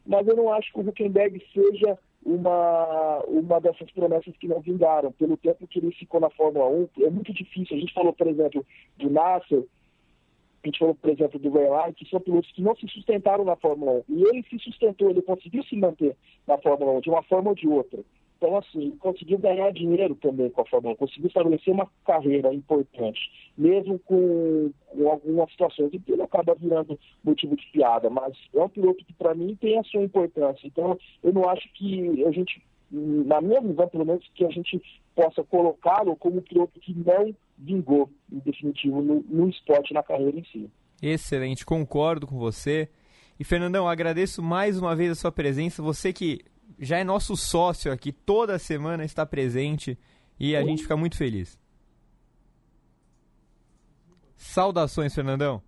[0.05, 5.11] mas eu não acho que o Huckenberg seja uma, uma dessas promessas que não vingaram.
[5.11, 7.77] Pelo tempo que ele ficou na Fórmula 1, é muito difícil.
[7.77, 8.65] A gente falou, por exemplo,
[8.97, 9.63] do Nasser,
[10.63, 13.55] a gente falou, por exemplo, do Verlaine, que são pilotos que não se sustentaram na
[13.55, 14.15] Fórmula 1.
[14.15, 17.55] E ele se sustentou, ele conseguiu se manter na Fórmula 1 de uma forma ou
[17.55, 17.99] de outra.
[18.39, 23.19] Então, assim, conseguiu ganhar dinheiro também com a Fórmula 1, conseguiu estabelecer uma carreira importante,
[23.57, 28.63] mesmo com, com algumas situações em que ele acaba virando motivo de piada, mas é
[28.63, 30.65] um piloto que, para mim, tem a sua importância.
[30.65, 34.81] Então, eu não acho que a gente, na minha visão, pelo menos, que a gente
[35.13, 40.39] possa colocá-lo como um piloto que não vingou, em definitivo, no, no esporte, na carreira
[40.39, 40.71] em si.
[41.01, 42.87] Excelente, concordo com você.
[43.37, 45.83] E Fernandão, agradeço mais uma vez a sua presença.
[45.83, 46.39] Você que
[46.77, 49.97] já é nosso sócio aqui, toda semana está presente
[50.39, 51.57] e a gente fica muito feliz.
[54.37, 55.61] Saudações, Fernandão.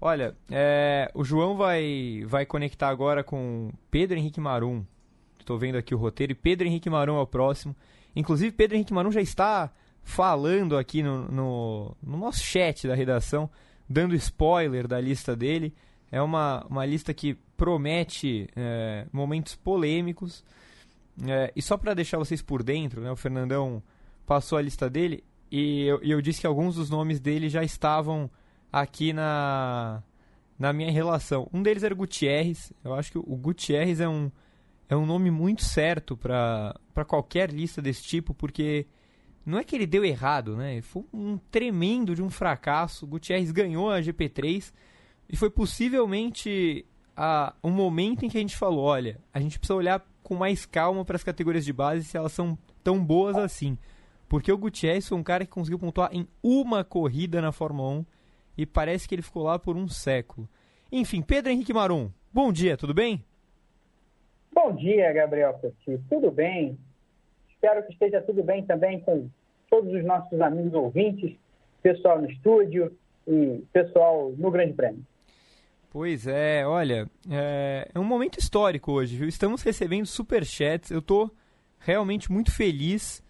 [0.00, 4.84] Olha, é, o João vai, vai conectar agora com Pedro Henrique Marum.
[5.38, 7.74] Estou vendo aqui o roteiro e Pedro Henrique Marum é o próximo.
[8.14, 9.70] Inclusive, Pedro Henrique Marum já está
[10.02, 13.50] falando aqui no, no, no nosso chat da redação,
[13.88, 15.74] dando spoiler da lista dele.
[16.10, 20.42] É uma, uma lista que promete é, momentos polêmicos.
[21.28, 23.82] É, e só para deixar vocês por dentro, né, o Fernandão
[24.24, 28.30] passou a lista dele e eu, eu, disse que alguns dos nomes dele já estavam
[28.72, 30.02] aqui na,
[30.58, 31.50] na minha relação.
[31.52, 32.72] Um deles era o Gutierrez.
[32.82, 34.32] Eu acho que o Gutierrez é um,
[34.88, 38.86] é um nome muito certo para qualquer lista desse tipo, porque
[39.44, 40.80] não é que ele deu errado, né?
[40.80, 43.06] Foi um tremendo de um fracasso.
[43.06, 44.72] Gutierrez ganhou a GP3
[45.28, 46.86] e foi possivelmente
[47.22, 50.64] a, um momento em que a gente falou: olha, a gente precisa olhar com mais
[50.64, 53.76] calma para as categorias de base se elas são tão boas assim.
[54.26, 58.06] Porque o Gutierrez foi um cara que conseguiu pontuar em uma corrida na Fórmula 1
[58.56, 60.48] e parece que ele ficou lá por um século.
[60.90, 63.22] Enfim, Pedro Henrique Marum, bom dia, tudo bem?
[64.50, 66.00] Bom dia, Gabriel Petit.
[66.08, 66.78] Tudo bem?
[67.50, 69.28] Espero que esteja tudo bem também com
[69.68, 71.36] todos os nossos amigos ouvintes,
[71.82, 72.96] pessoal no estúdio
[73.28, 75.04] e pessoal no Grande Prêmio.
[75.90, 79.26] Pois é, olha, é, é um momento histórico hoje, viu?
[79.26, 81.28] Estamos recebendo superchats, eu estou
[81.80, 83.20] realmente muito feliz.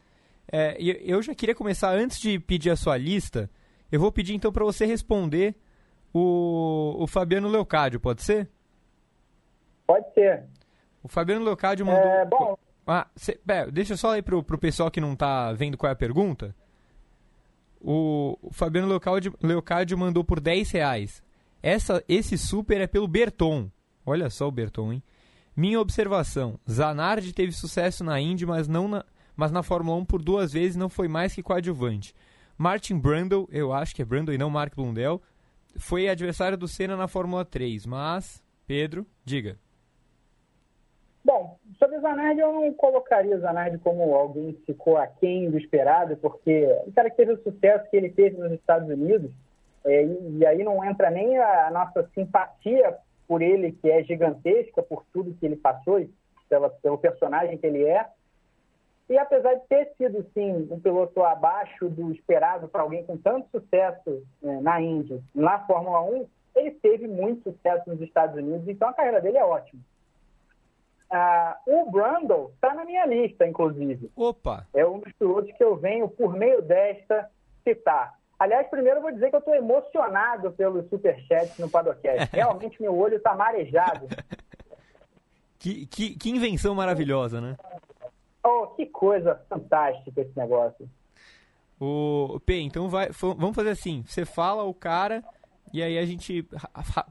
[0.52, 3.48] É, eu já queria começar, antes de pedir a sua lista,
[3.90, 5.54] eu vou pedir então para você responder
[6.12, 8.46] o, o Fabiano Leocádio, pode ser?
[9.86, 10.44] Pode ser.
[11.02, 12.02] O Fabiano Leocádio mandou...
[12.02, 12.58] É, bom...
[12.86, 15.88] Ah, cê, pera, deixa eu só ler pro, pro pessoal que não está vendo qual
[15.88, 16.54] é a pergunta.
[17.80, 21.22] O, o Fabiano Leocádio, Leocádio mandou por 10 reais.
[21.62, 23.70] Essa, esse super é pelo Berton.
[24.04, 25.02] Olha só o Berton, hein?
[25.56, 29.04] Minha observação: Zanardi teve sucesso na Indy, mas, não na,
[29.36, 32.14] mas na Fórmula 1 por duas vezes não foi mais que coadjuvante.
[32.56, 35.20] Martin Brundle, eu acho que é Brundle e não Mark Blundell,
[35.76, 39.58] foi adversário do Senna na Fórmula 3, mas, Pedro, diga.
[41.24, 46.66] Bom, sobre Zanardi, eu não colocaria Zanardi como alguém que ficou aquém do esperado, porque
[46.86, 49.30] o cara que teve o sucesso que ele teve nos Estados Unidos,
[49.84, 55.04] é, e aí não entra nem a nossa simpatia por ele, que é gigantesca, por
[55.12, 56.04] tudo que ele passou,
[56.48, 58.06] pela, pelo personagem que ele é.
[59.08, 63.48] E apesar de ter sido, sim, um piloto abaixo do esperado para alguém com tanto
[63.50, 68.88] sucesso é, na Indy, na Fórmula 1, ele teve muito sucesso nos Estados Unidos, então
[68.88, 69.80] a carreira dele é ótima.
[71.10, 74.10] Ah, o Brundle está na minha lista, inclusive.
[74.14, 74.64] Opa!
[74.72, 77.28] É um dos pilotos que eu venho, por meio desta,
[77.64, 78.19] citar.
[78.40, 82.26] Aliás, primeiro eu vou dizer que eu estou emocionado pelos superchats no Padocast.
[82.32, 84.08] Realmente meu olho está marejado.
[85.58, 87.54] Que, que, que, invenção maravilhosa, né?
[88.42, 90.88] Oh, que coisa fantástica esse negócio.
[91.78, 95.22] O P, então vai, vamos fazer assim: você fala o cara
[95.70, 96.48] e aí a gente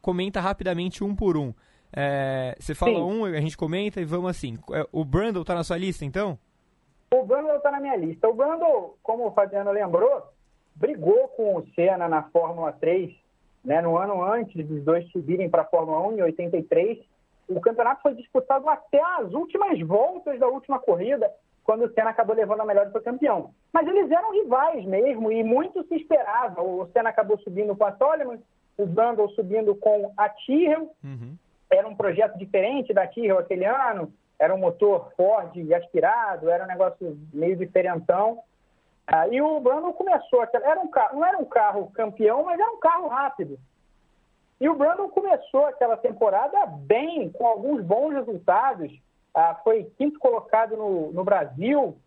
[0.02, 1.54] comenta rapidamente um por um.
[1.96, 3.02] É, você fala Sim.
[3.04, 4.58] um, a gente comenta e vamos assim.
[4.72, 6.40] É, o Brundle está na sua lista, então?
[7.14, 8.28] O Brundle está na minha lista.
[8.28, 10.24] O Brundle, como o Fabiano lembrou,
[10.80, 13.14] brigou com o Senna na Fórmula 3,
[13.64, 16.98] né, no ano antes dos dois subirem para a Fórmula 1, em 83.
[17.50, 21.30] O campeonato foi disputado até as últimas voltas da última corrida,
[21.64, 23.52] quando o Senna acabou levando a melhor e foi campeão.
[23.74, 26.62] Mas eles eram rivais mesmo, e muito se esperava.
[26.62, 28.40] O Senna acabou subindo com a Toleman,
[28.78, 30.92] o Brundle subindo com a Tyrrell.
[31.04, 31.36] Uhum.
[31.70, 36.68] Era um projeto diferente da Tyrrell aquele ano, era um motor Ford aspirado, era um
[36.68, 38.40] negócio meio diferentão.
[39.12, 42.72] Ah, e o Brandon começou, era um carro, não era um carro campeão, mas era
[42.72, 43.58] um carro rápido.
[44.62, 48.92] E o Brandon começou aquela temporada bem, com alguns bons resultados.
[49.34, 51.98] Ah, foi quinto colocado no, no Brasil,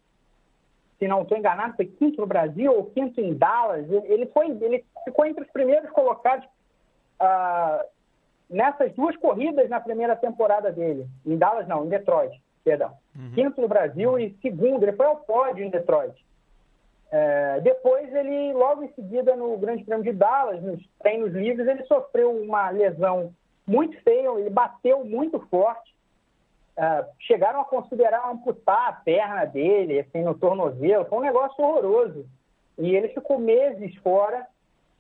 [0.98, 3.90] se não estou enganado, foi quinto no Brasil ou quinto em Dallas.
[3.90, 6.46] Ele, foi, ele ficou entre os primeiros colocados
[7.18, 7.84] ah,
[8.48, 11.08] nessas duas corridas na primeira temporada dele.
[11.26, 12.92] Em Dallas, não, em Detroit, perdão.
[13.16, 13.32] Uhum.
[13.34, 16.14] Quinto no Brasil e segundo, ele foi ao pódio em Detroit.
[17.12, 21.84] É, depois ele, logo em seguida, no Grande Prêmio de Dallas, nos treinos livres, ele
[21.84, 23.34] sofreu uma lesão
[23.66, 25.92] muito feia, ele bateu muito forte.
[26.78, 31.04] uh, chegaram a considerar amputar a perna dele, assim, no tornozelo.
[31.04, 32.24] Foi um negócio horroroso.
[32.78, 34.46] E ele ficou meses fora,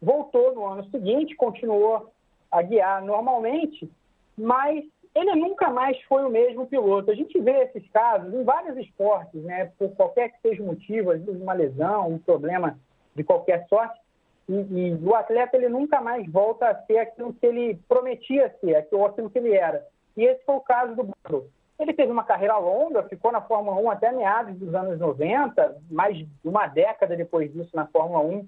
[0.00, 2.12] voltou no ano seguinte, continuou
[2.50, 3.90] a guiar normalmente,
[4.36, 7.10] mas ele nunca mais foi o mesmo piloto.
[7.10, 9.70] A gente vê esses casos em vários esportes, né?
[9.78, 12.78] Por qualquer que seja o motivo, às vezes uma lesão, um problema
[13.14, 14.00] de qualquer sorte,
[14.48, 18.74] e, e, o atleta ele nunca mais volta a ser aquilo que ele prometia ser,
[18.76, 19.86] aquilo que ele era.
[20.16, 21.46] E esse foi o caso do Bruno.
[21.78, 26.16] Ele teve uma carreira longa, ficou na Fórmula 1 até meados dos anos 90, mais
[26.16, 28.46] de uma década depois disso na Fórmula 1.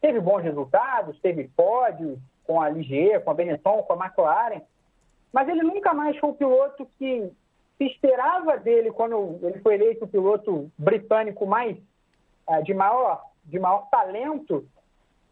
[0.00, 4.60] Teve bons resultados, teve pódios com a Ligier, com a Benetton, com a McLaren,
[5.34, 7.28] mas ele nunca mais foi o piloto que
[7.76, 11.76] se esperava dele quando ele foi eleito o piloto britânico mais
[12.48, 14.64] eh, de maior, de maior talento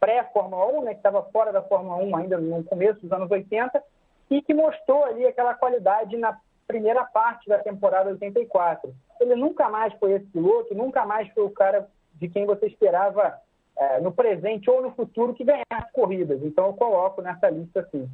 [0.01, 3.81] pré-Fórmula 1, né, que estava fora da Fórmula 1 ainda no começo dos anos 80,
[4.29, 6.37] e que mostrou ali aquela qualidade na
[6.67, 8.93] primeira parte da temporada 84.
[9.21, 13.38] Ele nunca mais foi esse piloto, nunca mais foi o cara de quem você esperava
[13.77, 16.43] é, no presente ou no futuro que ganhasse corridas.
[16.43, 18.11] Então eu coloco nessa lista assim.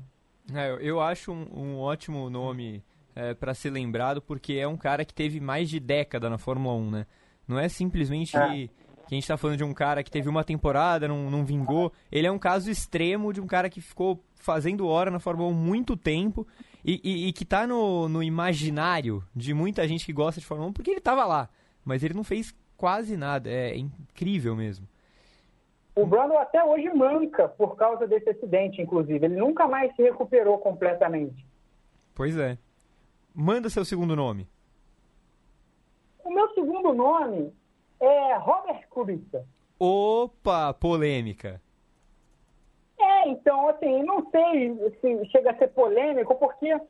[0.54, 2.82] É, eu acho um, um ótimo nome
[3.14, 6.74] é, para ser lembrado porque é um cara que teve mais de década na Fórmula
[6.76, 7.06] 1, né?
[7.46, 8.70] Não é simplesmente é que
[9.10, 11.92] a gente tá falando de um cara que teve uma temporada, não, não vingou.
[12.12, 15.54] Ele é um caso extremo de um cara que ficou fazendo hora na Fórmula 1
[15.54, 16.46] muito tempo
[16.84, 20.70] e, e, e, que tá no, no imaginário de muita gente que gosta de Fórmula
[20.70, 21.48] 1 porque ele tava lá,
[21.84, 23.50] mas ele não fez quase nada.
[23.50, 24.86] É incrível mesmo.
[25.98, 29.26] O Brandon até hoje manca por causa desse acidente, inclusive.
[29.26, 31.44] Ele nunca mais se recuperou completamente.
[32.14, 32.56] Pois é.
[33.34, 34.46] Manda seu segundo nome.
[36.24, 37.52] O meu segundo nome
[37.98, 39.44] é Robert Kubica.
[39.76, 41.60] Opa, polêmica.
[42.96, 46.80] É, então, assim, não sei se chega a ser polêmico, porque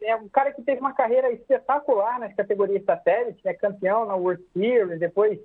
[0.00, 3.54] é um cara que teve uma carreira espetacular nas categorias satélite, né?
[3.54, 5.38] campeão na World Series, depois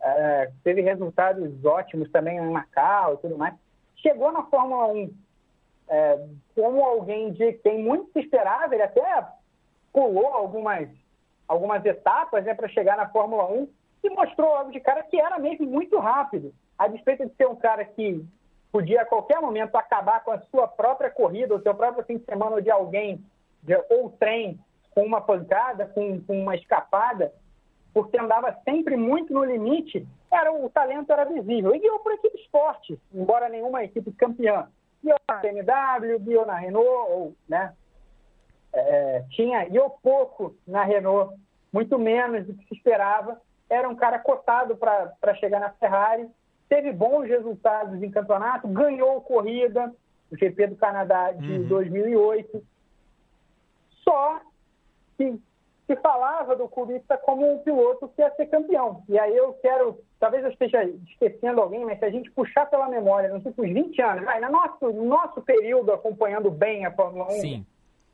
[0.00, 3.54] é, teve resultados ótimos também em Macau e tudo mais.
[3.96, 5.10] Chegou na Fórmula 1
[5.88, 9.26] é, como alguém de quem muito se esperava, ele até
[9.92, 10.88] pulou algumas
[11.48, 13.68] algumas etapas né, para chegar na Fórmula 1
[14.02, 16.52] e mostrou logo de cara que era mesmo muito rápido.
[16.76, 18.24] A despeito de ser um cara que
[18.72, 22.24] podia a qualquer momento acabar com a sua própria corrida, o seu próprio fim de
[22.24, 23.24] semana de alguém,
[23.62, 24.58] de, ou trem,
[24.90, 27.32] com uma pancada, com, com, uma escapada,
[27.96, 31.74] porque andava sempre muito no limite, era o talento era visível.
[31.74, 34.68] E guiou por equipe esporte, embora nenhuma equipe campeã.
[35.02, 37.72] Guiou na BMW, guiou na Renault, ou, né,
[38.74, 41.34] é, tinha, guiou pouco na Renault,
[41.72, 43.40] muito menos do que se esperava.
[43.66, 46.28] Era um cara cotado para chegar na Ferrari,
[46.68, 49.90] teve bons resultados em campeonato, ganhou corrida,
[50.30, 51.68] o GP do Canadá de uhum.
[51.68, 52.62] 2008.
[54.04, 54.42] Só
[55.16, 55.40] que
[55.86, 59.02] se falava do Kubica como um piloto que ia ser campeão.
[59.08, 62.88] E aí eu quero, talvez eu esteja esquecendo alguém, mas se a gente puxar pela
[62.88, 67.26] memória, nos últimos 20 anos, vai, no nosso, no nosso período acompanhando bem a Fórmula
[67.26, 67.66] 1, Sim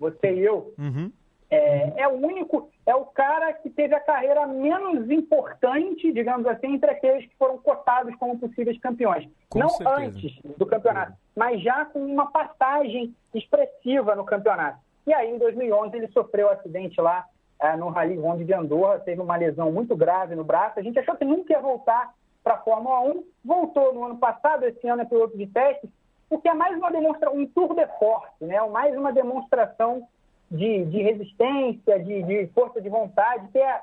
[0.03, 1.13] você e eu, uhum.
[1.49, 6.75] é, é, o único, é o cara que teve a carreira menos importante, digamos assim,
[6.75, 9.29] entre aqueles que foram cotados como possíveis campeões.
[9.49, 10.01] Com Não certeza.
[10.01, 14.81] antes do campeonato, mas já com uma passagem expressiva no campeonato.
[15.07, 17.25] E aí, em 2011, ele sofreu um acidente lá
[17.63, 20.81] é, no Rally Ronde de Andorra, teve uma lesão muito grave no braço.
[20.81, 24.65] A gente achou que nunca ia voltar para a Fórmula 1, voltou no ano passado,
[24.65, 25.89] esse ano é piloto de testes,
[26.29, 28.61] porque é mais uma demonstração, um tour de force, né?
[28.69, 30.09] mais uma demonstração
[30.51, 33.81] de, de resistência, de, de, força de vontade, que é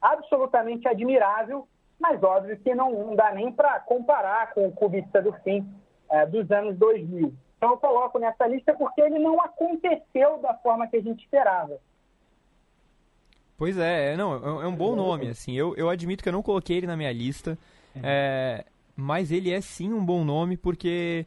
[0.00, 1.66] absolutamente admirável,
[1.98, 5.66] mas óbvio que não, não dá nem para comparar com o Kubica do fim
[6.10, 7.32] é, dos anos 2000.
[7.56, 11.78] Então eu coloco nessa lista porque ele não aconteceu da forma que a gente esperava.
[13.56, 16.42] Pois é, é não, é um bom nome, assim, eu, eu admito que eu não
[16.42, 17.56] coloquei ele na minha lista,
[17.94, 18.64] é,
[18.96, 21.26] mas ele é sim um bom nome porque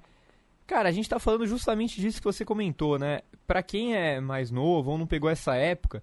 [0.67, 3.21] Cara, a gente tá falando justamente disso que você comentou, né?
[3.45, 6.01] Pra quem é mais novo ou não pegou essa época,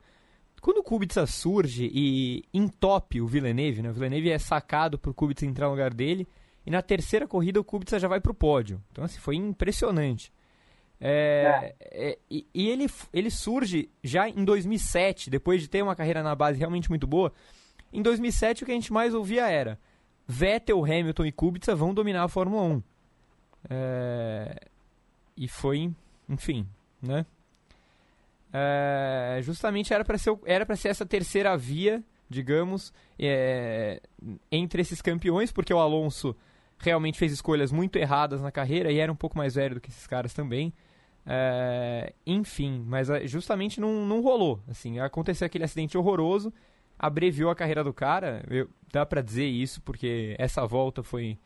[0.61, 3.90] quando o Kubica surge e entope o Villeneuve, né?
[3.90, 6.28] O Villeneuve é sacado pro Kubica entrar no lugar dele,
[6.64, 8.80] e na terceira corrida o Kubica já vai pro pódio.
[8.92, 10.32] Então, assim, foi impressionante.
[11.04, 12.10] É, é.
[12.10, 16.34] É, e, e ele, ele surge já em 2007, depois de ter uma carreira na
[16.34, 17.32] base realmente muito boa.
[17.92, 19.78] Em 2007, o que a gente mais ouvia era
[20.26, 22.82] Vettel, Hamilton e Kubica vão dominar a Fórmula 1.
[23.68, 24.57] É,
[25.36, 25.92] e foi,
[26.28, 26.66] enfim,
[27.03, 27.26] né?
[28.53, 34.00] É, justamente era para ser era para ser essa terceira via, digamos, é,
[34.50, 36.36] entre esses campeões, porque o Alonso
[36.78, 39.88] realmente fez escolhas muito erradas na carreira e era um pouco mais velho do que
[39.88, 40.72] esses caras também.
[41.27, 44.61] É, enfim, mas é, justamente não, não rolou.
[44.68, 46.53] Assim, aconteceu aquele acidente horroroso,
[46.99, 48.45] abreviou a carreira do cara.
[48.51, 51.39] Eu, dá para dizer isso porque essa volta foi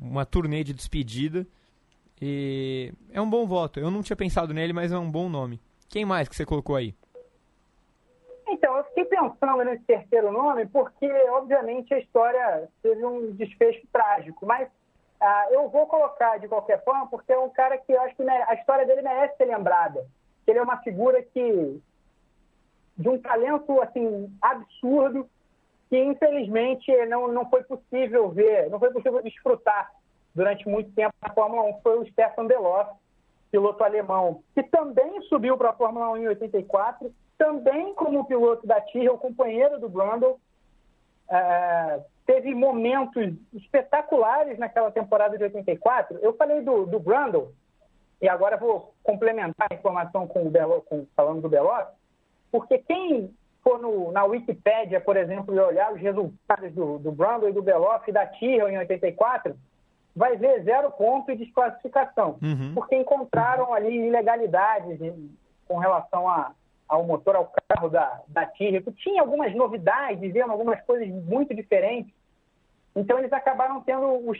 [0.00, 1.46] uma turnê de despedida.
[2.20, 3.78] E é um bom voto.
[3.78, 5.60] Eu não tinha pensado nele, mas é um bom nome.
[5.88, 6.94] Quem mais que você colocou aí?
[8.48, 14.46] Então, eu fiquei pensando nesse terceiro nome porque, obviamente, a história teve um desfecho trágico.
[14.46, 14.68] Mas
[15.20, 18.22] ah, eu vou colocar de qualquer forma porque é um cara que eu acho que
[18.22, 20.06] a história dele merece ser lembrada.
[20.46, 21.82] Ele é uma figura que
[22.96, 25.28] de um talento assim absurdo
[25.88, 29.90] que infelizmente não, não foi possível ver, não foi possível desfrutar
[30.34, 32.92] durante muito tempo na Fórmula 1, foi o Stefan Beloff,
[33.50, 38.80] piloto alemão, que também subiu para a Fórmula 1 em 84, também como piloto da
[38.80, 40.38] Tyrrell, companheiro do Brundle,
[41.30, 46.18] é, teve momentos espetaculares naquela temporada de 84.
[46.20, 47.54] Eu falei do, do Brundle,
[48.20, 51.90] e agora vou complementar a informação com o Belo, com, falando do Beloff,
[52.52, 57.48] porque quem for no, na Wikipédia, por exemplo, e olhar os resultados do, do Brundle
[57.48, 59.56] e do Beloff e da Tyrrell em 84,
[60.14, 62.74] vai ver zero ponto e desclassificação, uhum.
[62.74, 64.98] porque encontraram ali ilegalidades
[65.66, 66.52] com relação a,
[66.86, 71.54] ao motor, ao carro da, da Tyrrell, que tinha algumas novidades, diziam algumas coisas muito
[71.54, 72.17] diferentes.
[72.98, 74.38] Então eles acabaram tendo os,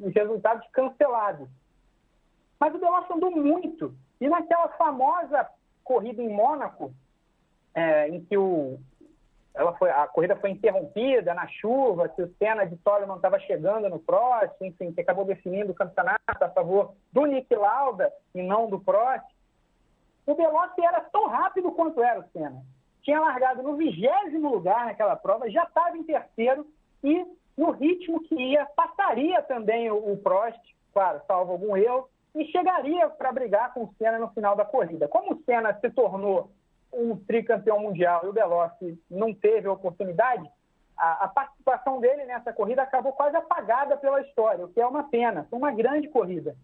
[0.00, 1.48] os resultados cancelados.
[2.58, 3.94] Mas o Beloff andou muito.
[4.20, 5.48] E naquela famosa
[5.84, 6.92] corrida em Mônaco,
[7.72, 8.78] é, em que o,
[9.54, 13.88] ela foi, a corrida foi interrompida na chuva, que o Senna de Toleman estava chegando
[13.88, 18.68] no Prost, enfim, que acabou definindo o campeonato a favor do Nick Lauda e não
[18.68, 19.24] do Prost.
[20.26, 22.62] O Belossi era tão rápido quanto era o Senna.
[23.02, 26.66] Tinha largado no vigésimo lugar naquela prova, já estava em terceiro
[27.02, 27.24] e
[27.56, 30.60] no ritmo que ia, passaria também o, Prost,
[30.92, 35.08] claro, salvo algum erro, e chegaria para brigar com o Senna no final da corrida.
[35.08, 36.50] Como o Senna se tornou
[36.92, 40.48] um tricampeão mundial e o Belossi não teve a oportunidade,
[40.96, 45.04] a, a, participação dele nessa corrida acabou quase apagada pela história, o que é uma
[45.04, 45.46] pena.
[45.48, 46.56] Foi uma grande corrida.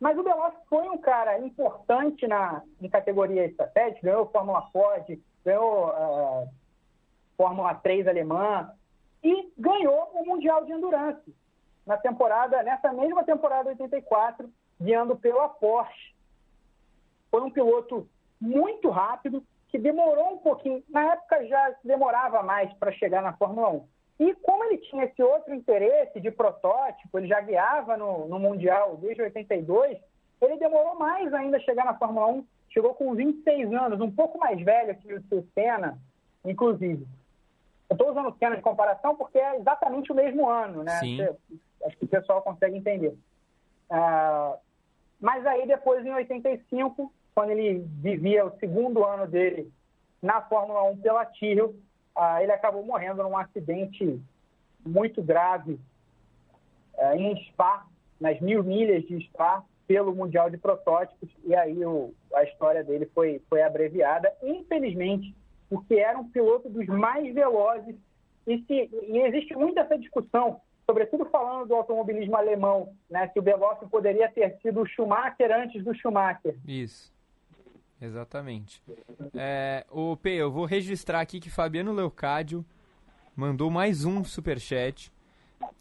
[0.00, 5.88] Mas o Belossi foi um cara importante na em categoria estratégica, ganhou Fórmula Ford, ganhou
[5.88, 6.48] uh,
[7.36, 8.70] Fórmula 3 alemã
[9.26, 11.34] e ganhou o Mundial de Endurance
[11.84, 14.48] na temporada, nessa mesma temporada 84,
[14.80, 16.14] guiando pela Porsche.
[17.28, 18.08] Foi um piloto
[18.40, 20.80] muito rápido, que demorou um pouquinho.
[20.88, 23.88] Na época já demorava mais para chegar na Fórmula 1.
[24.20, 28.96] E como ele tinha esse outro interesse de protótipo, ele já guiava no, no Mundial
[28.96, 29.98] desde 82,
[30.40, 32.46] ele demorou mais ainda a chegar na Fórmula 1.
[32.70, 35.98] Chegou com 26 anos, um pouco mais velho que o Senna,
[36.44, 37.06] inclusive.
[37.88, 40.98] Eu estou usando o Senna de comparação porque é exatamente o mesmo ano, né?
[40.98, 41.20] Sim.
[41.84, 43.16] Acho que o pessoal consegue entender.
[43.90, 44.58] Uh,
[45.20, 49.70] mas aí depois, em 85, quando ele vivia o segundo ano dele
[50.20, 51.74] na Fórmula 1 pela Tyrrell,
[52.14, 54.20] ah, ele acabou morrendo num acidente
[54.84, 55.78] muito grave
[56.98, 57.86] ah, em Spa,
[58.18, 63.06] nas mil milhas de Spa, pelo Mundial de Protótipos, e aí o, a história dele
[63.14, 65.34] foi, foi abreviada, infelizmente,
[65.68, 67.96] porque era um piloto dos mais velozes,
[68.46, 73.42] e, se, e existe muita essa discussão, sobretudo falando do automobilismo alemão, né, se o
[73.42, 76.56] Veloce poderia ter sido o Schumacher antes do Schumacher.
[76.66, 77.12] Isso.
[78.00, 78.82] Exatamente.
[79.34, 82.64] É, o P, eu vou registrar aqui que Fabiano Leucádio
[83.34, 85.10] mandou mais um superchat.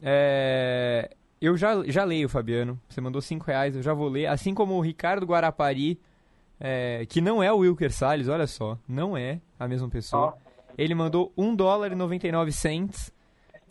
[0.01, 1.09] É,
[1.41, 2.79] eu já, já leio, Fabiano.
[2.88, 4.27] Você mandou 5 reais, eu já vou ler.
[4.27, 5.99] Assim como o Ricardo Guarapari,
[6.60, 8.78] é, que não é o Wilker Salles, olha só.
[8.88, 10.36] Não é a mesma pessoa.
[10.78, 13.14] Ele mandou 1 dólar e 99 cents.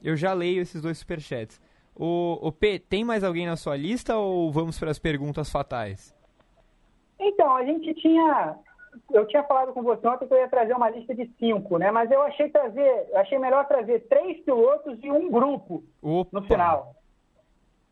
[0.02, 1.60] Eu já leio esses dois superchats.
[1.96, 6.14] O, o P, tem mais alguém na sua lista ou vamos para as perguntas fatais?
[7.18, 8.56] Então, a gente tinha.
[9.12, 11.90] Eu tinha falado com você ontem que eu ia trazer uma lista de cinco, né?
[11.90, 16.40] Mas eu achei trazer, achei melhor trazer três pilotos e um grupo Opa.
[16.40, 16.94] no final.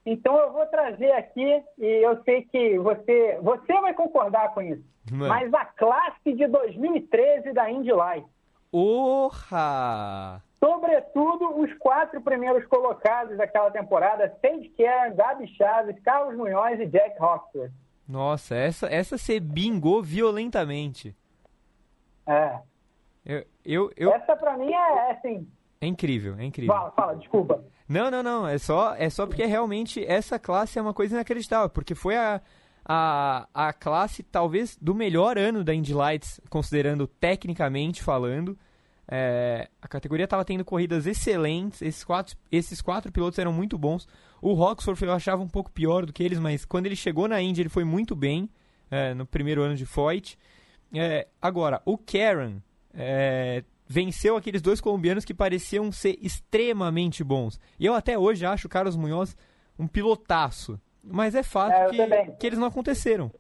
[0.05, 4.83] Então eu vou trazer aqui, e eu sei que você, você vai concordar com isso.
[5.11, 5.29] Mano.
[5.29, 8.27] Mas a classe de 2013 da Indy Light.
[8.73, 10.43] Orra!
[10.59, 17.19] Sobretudo os quatro primeiros colocados daquela temporada, Sage Karen, Gabi Chaves, Carlos Munhoz e Jack
[17.19, 17.73] Roxford.
[18.09, 21.17] Nossa, essa, essa você bingou violentamente.
[22.27, 22.59] É.
[23.25, 24.13] Eu, eu, eu...
[24.13, 25.49] Essa pra mim é, é assim.
[25.83, 26.73] É incrível, é incrível.
[26.73, 27.65] Fala, fala, desculpa.
[27.89, 28.47] Não, não, não.
[28.47, 31.69] É só, é só porque realmente essa classe é uma coisa inacreditável.
[31.69, 32.41] Porque foi a,
[32.85, 38.57] a, a classe, talvez, do melhor ano da Indy Lights, considerando tecnicamente falando.
[39.11, 44.07] É, a categoria estava tendo corridas excelentes, esses quatro, esses quatro pilotos eram muito bons.
[44.41, 47.43] O Roxford eu achava um pouco pior do que eles, mas quando ele chegou na
[47.43, 48.49] Indy ele foi muito bem.
[48.89, 50.39] é, no primeiro ano de Foyt.
[50.95, 52.59] É, agora, o Karen
[52.95, 57.61] é, venceu aqueles dois colombianos que pareciam ser extremamente bons.
[57.79, 59.37] E eu até hoje acho o Carlos Munhoz
[59.79, 60.81] um pilotaço.
[61.05, 63.31] Mas é fato É, que, que eles não aconteceram.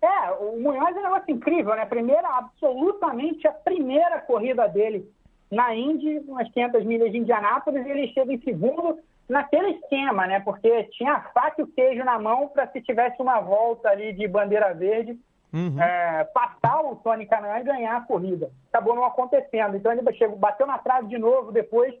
[0.00, 1.84] É, o Munhoz é um negócio incrível, né?
[1.86, 5.08] Primeira, absolutamente a primeira corrida dele
[5.50, 8.98] na Indy, umas 500 milhas de Indianápolis, ele chega em segundo
[9.28, 10.40] naquele esquema, né?
[10.40, 14.12] Porque tinha a faca e o queijo na mão para se tivesse uma volta ali
[14.12, 15.18] de bandeira verde,
[15.52, 15.80] Uhum.
[15.80, 18.50] é, passar o Tony Canaan e ganhar a corrida.
[18.72, 19.76] Acabou não acontecendo.
[19.76, 21.94] Então ele chegou, bateu na trave de novo depois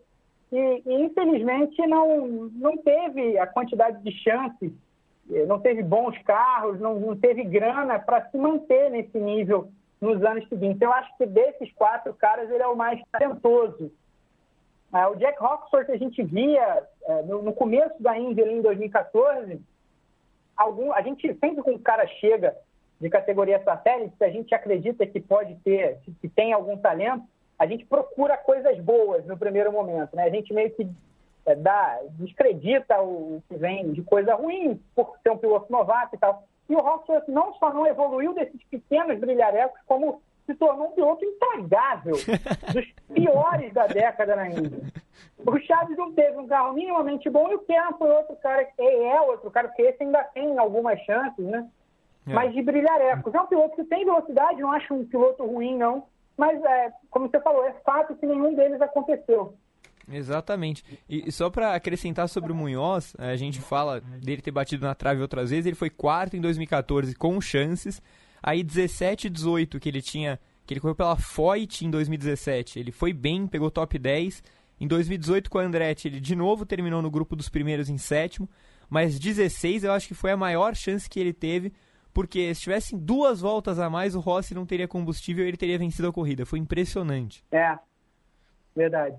[0.50, 4.72] e, e, infelizmente não, não teve a quantidade de chances,
[5.30, 9.68] eh, não teve bons carros, não, não teve grana para se manter nesse nível
[10.00, 10.80] nos anos seguintes.
[10.80, 13.92] Eu acho que desses quatro caras ele é o mais talentoso.
[14.92, 18.62] Ah, o Jack Roxford que a gente via eh, no, no começo da Indy em
[18.62, 19.60] 2014,
[20.56, 22.54] algum, a gente sempre quando o cara chega
[23.02, 27.24] de categoria satélite, se a gente acredita que pode ter, que tem algum talento,
[27.58, 30.22] a gente procura coisas boas no primeiro momento, né?
[30.22, 30.88] A gente meio que
[31.44, 36.18] é, dá, descredita o que vem de coisa ruim por ser um piloto novato e
[36.18, 36.44] tal.
[36.68, 41.24] E o Roxford não só não evoluiu desses pequenos brilharecos, como se tornou um piloto
[41.24, 42.14] intragável,
[42.72, 44.80] dos piores da década na Índia.
[45.44, 48.80] O Chaves não teve um carro minimamente bom e o Kern foi outro cara, que
[48.80, 51.68] é outro cara, porque esse ainda tem algumas chances, né?
[52.26, 52.32] É.
[52.32, 53.34] Mas de brilharecos.
[53.34, 56.04] É um piloto que tem velocidade, não acho um piloto ruim, não.
[56.36, 59.54] Mas, é, como você falou, é fato que nenhum deles aconteceu.
[60.10, 60.84] Exatamente.
[61.08, 64.94] E e só para acrescentar sobre o Munhoz, a gente fala dele ter batido na
[64.94, 68.02] trave outras vezes, ele foi quarto em 2014 com chances.
[68.42, 72.90] Aí 17 e 18 que ele tinha, que ele correu pela Foyt em 2017, ele
[72.90, 74.42] foi bem, pegou top 10.
[74.80, 78.48] Em 2018 com a Andretti, ele de novo terminou no grupo dos primeiros em sétimo,
[78.90, 81.72] mas 16 eu acho que foi a maior chance que ele teve,
[82.12, 85.78] porque se tivessem duas voltas a mais, o Rossi não teria combustível e ele teria
[85.78, 86.44] vencido a corrida.
[86.46, 87.44] Foi impressionante.
[87.50, 87.78] É,
[88.74, 89.16] verdade.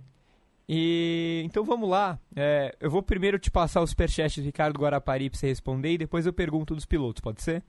[0.68, 2.20] E então vamos lá.
[2.36, 5.98] É, eu vou primeiro te passar o superchat do Ricardo Guarapari pra você responder e
[5.98, 7.64] depois eu pergunto dos pilotos, pode ser?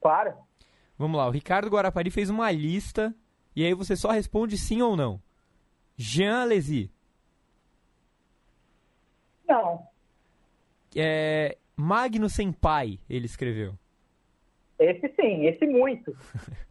[0.00, 0.34] Claro.
[0.98, 3.14] Vamos lá, o Ricardo Guarapari fez uma lista
[3.56, 5.20] e aí você só responde sim ou não.
[5.96, 6.90] Jean Alesi,
[9.48, 9.86] Não.
[10.96, 13.78] é, Magno Senpai, ele escreveu.
[14.84, 16.16] Esse sim, esse muito.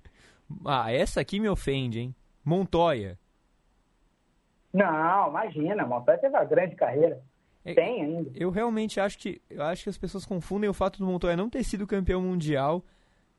[0.64, 2.16] Ah, essa aqui me ofende, hein?
[2.45, 3.18] Montoya.
[4.72, 7.24] Não, imagina, Montoya teve uma grande carreira.
[7.66, 8.32] É- Tem ainda.
[8.36, 11.49] Eu realmente acho que eu acho que as pessoas confundem o fato do Montoya não
[11.49, 12.84] ter sido campeão mundial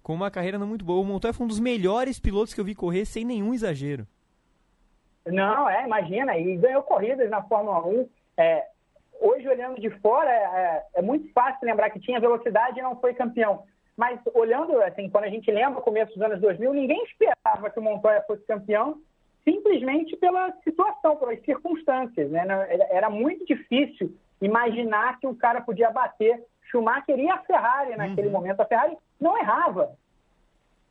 [0.03, 1.01] com uma carreira não muito boa.
[1.01, 4.07] O Montoya foi um dos melhores pilotos que eu vi correr sem nenhum exagero.
[5.27, 8.09] Não, é, imagina, e ganhou corridas na Fórmula 1.
[8.37, 8.67] É,
[9.21, 13.15] hoje, olhando de fora, é, é muito fácil lembrar que tinha velocidade e não foi
[13.15, 13.65] campeão.
[13.97, 17.79] Mas olhando, assim, quando a gente lembra o começo dos anos 2000, ninguém esperava que
[17.79, 19.01] o Montoya fosse campeão,
[19.45, 22.31] simplesmente pela situação, pelas circunstâncias.
[22.31, 22.45] Né?
[22.91, 28.61] Era muito difícil imaginar que o cara podia bater Schumacher e a Ferrari naquele momento.
[28.61, 29.97] A Ferrari não errava.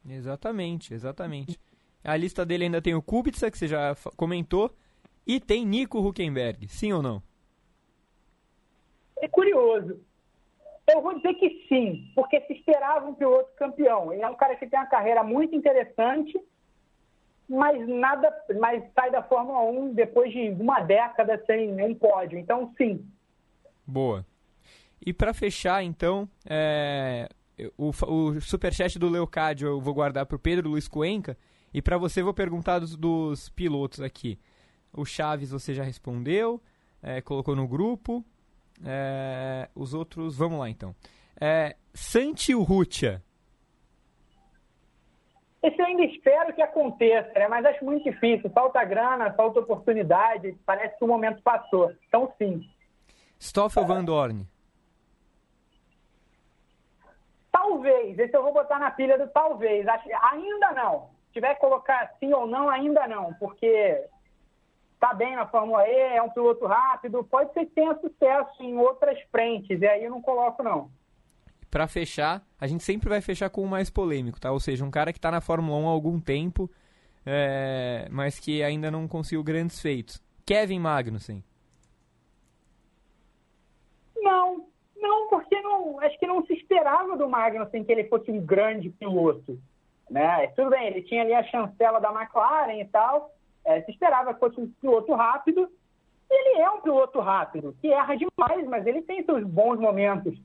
[0.07, 1.59] Exatamente, exatamente.
[2.03, 4.71] A lista dele ainda tem o Kubica, que você já comentou,
[5.25, 6.67] e tem Nico Huckenberg.
[6.67, 7.23] Sim ou não?
[9.17, 9.99] É curioso.
[10.87, 14.11] Eu vou dizer que sim, porque se esperava um piloto campeão.
[14.11, 16.37] Ele é um cara que tem uma carreira muito interessante,
[17.47, 22.37] mas nada, mas sai da Fórmula 1 depois de uma década sem nenhum pódio.
[22.37, 23.05] Então, sim.
[23.85, 24.25] Boa.
[25.05, 27.29] E pra fechar, então, é,
[27.77, 31.37] o, o superchat do Leocádio eu vou guardar pro Pedro Luiz Cuenca.
[31.73, 34.39] E pra você vou perguntar dos, dos pilotos aqui.
[34.91, 36.61] O Chaves você já respondeu,
[37.01, 38.23] é, colocou no grupo.
[38.85, 40.95] É, os outros, vamos lá então.
[41.39, 43.21] É, Santi Urrutia.
[45.61, 47.47] Esse eu ainda espero que aconteça, né?
[47.47, 48.49] mas acho muito difícil.
[48.49, 51.89] Falta grana, falta oportunidade, parece que o momento passou.
[52.07, 52.69] Então, sim.
[53.39, 54.45] Stoffel Van Dorn.
[57.49, 59.87] Talvez, esse eu vou botar na pilha do talvez.
[59.87, 61.09] Acho- ainda não.
[61.27, 64.03] Se tiver que colocar sim ou não, ainda não, porque
[65.03, 68.77] tá bem na Fórmula E, é um piloto rápido, pode ser que tenha sucesso em
[68.77, 70.89] outras frentes, e aí eu não coloco não.
[71.69, 74.49] Pra fechar, a gente sempre vai fechar com o mais polêmico, tá?
[74.49, 76.71] Ou seja, um cara que tá na Fórmula 1 há algum tempo,
[77.25, 80.23] é, mas que ainda não conseguiu grandes feitos.
[80.45, 81.43] Kevin Magnussen.
[84.15, 88.39] Não, não, porque não, acho que não se esperava do Magnussen que ele fosse um
[88.39, 89.59] grande piloto.
[90.09, 90.47] Né?
[90.55, 93.33] Tudo bem, ele tinha ali a chancela da McLaren e tal,
[93.65, 95.69] é, se esperava que fosse um piloto rápido.
[96.29, 100.37] Ele é um piloto rápido, que erra demais, mas ele tem seus bons momentos.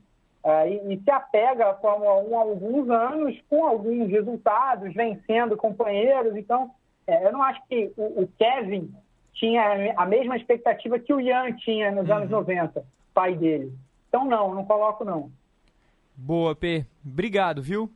[0.45, 5.57] é, e, e, se apega à Fórmula 1 há alguns anos, com alguns resultados, vencendo
[5.57, 6.37] companheiros.
[6.37, 6.71] Então,
[7.07, 8.93] é, eu não acho que o, o, Kevin
[9.33, 12.17] tinha a mesma expectativa que o Ian tinha nos uhum.
[12.17, 13.73] anos 90, pai dele.
[14.09, 15.31] Então, não, não coloco não.
[16.15, 16.85] Boa, P.
[17.05, 17.91] Obrigado, viu?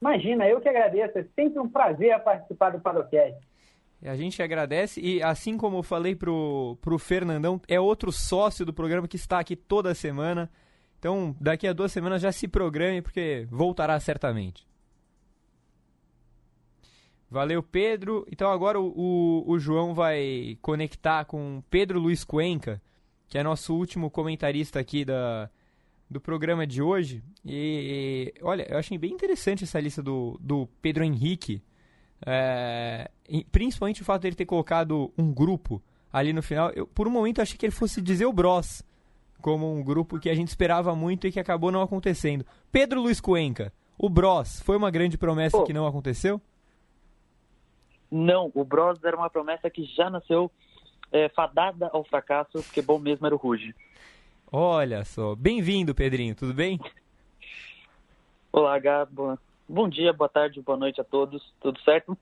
[0.00, 1.18] Imagina, eu que agradeço.
[1.18, 3.36] É sempre um prazer participar do Padocast.
[4.02, 8.72] A gente agradece e assim como eu falei pro, pro Fernandão, é outro sócio do
[8.72, 10.50] programa que está aqui toda semana.
[10.98, 14.66] Então, daqui a duas semanas já se programe, porque voltará certamente.
[17.30, 18.26] Valeu, Pedro.
[18.30, 22.80] Então agora o, o, João vai conectar com Pedro Luiz Cuenca,
[23.28, 25.50] que é nosso último comentarista aqui da,
[26.08, 27.22] do programa de hoje.
[27.44, 31.62] E, e olha, eu achei bem interessante essa lista do, do Pedro Henrique.
[32.24, 33.10] É,
[33.52, 36.70] principalmente o fato dele ter colocado um grupo ali no final.
[36.70, 38.82] Eu, por um momento, achei que ele fosse dizer o Bros,
[39.40, 42.44] como um grupo que a gente esperava muito e que acabou não acontecendo.
[42.72, 46.40] Pedro Luiz Cuenca, o Bros, foi uma grande promessa que não aconteceu?
[48.10, 50.50] Não, o Bros era uma promessa que já nasceu
[51.12, 53.74] é, fadada ao fracasso, porque bom mesmo era o Ruge.
[54.50, 55.34] Olha só.
[55.34, 56.80] Bem-vindo, Pedrinho, tudo bem?
[58.52, 59.38] Olá, Gabo.
[59.68, 61.42] Bom dia, boa tarde, boa noite a todos.
[61.60, 62.16] Tudo certo?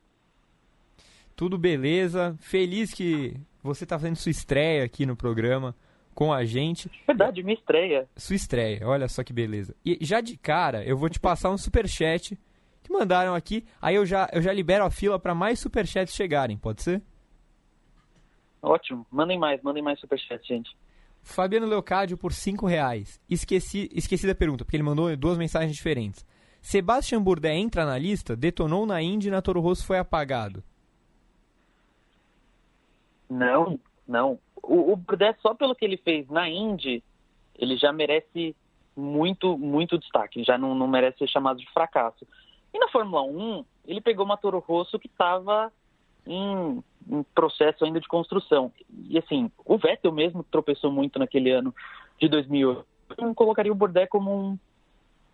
[1.37, 2.37] Tudo beleza.
[2.41, 5.75] Feliz que você está fazendo sua estreia aqui no programa
[6.15, 6.91] com a gente.
[7.07, 8.09] Verdade, minha estreia.
[8.17, 9.75] Sua estreia, olha só que beleza.
[9.85, 12.39] E já de cara, eu vou te passar um super chat
[12.83, 16.57] que mandaram aqui, aí eu já, eu já libero a fila para mais superchats chegarem,
[16.57, 17.03] pode ser?
[18.61, 20.75] Ótimo, mandem mais, mandem mais superchats, gente.
[21.23, 23.19] Fabiano Leocádio por 5 reais.
[23.29, 26.25] Esqueci, esqueci da pergunta, porque ele mandou duas mensagens diferentes.
[26.65, 30.65] Sebastian Bourdais entra na lista, detonou na Indy e na Toro Rosso foi apagado.
[33.29, 34.39] Não, não.
[34.63, 37.05] O, o Bourdais, só pelo que ele fez na Indy,
[37.59, 38.57] ele já merece
[38.97, 40.43] muito, muito destaque.
[40.43, 42.27] Já não, não merece ser chamado de fracasso.
[42.73, 45.71] E na Fórmula 1, ele pegou uma Toro Rosso que estava
[46.27, 48.73] em, em, processo ainda de construção.
[49.11, 51.75] E assim, o Vettel mesmo tropeçou muito naquele ano
[52.19, 52.87] de 2008.
[53.19, 54.59] Eu não colocaria o Bourdais como um,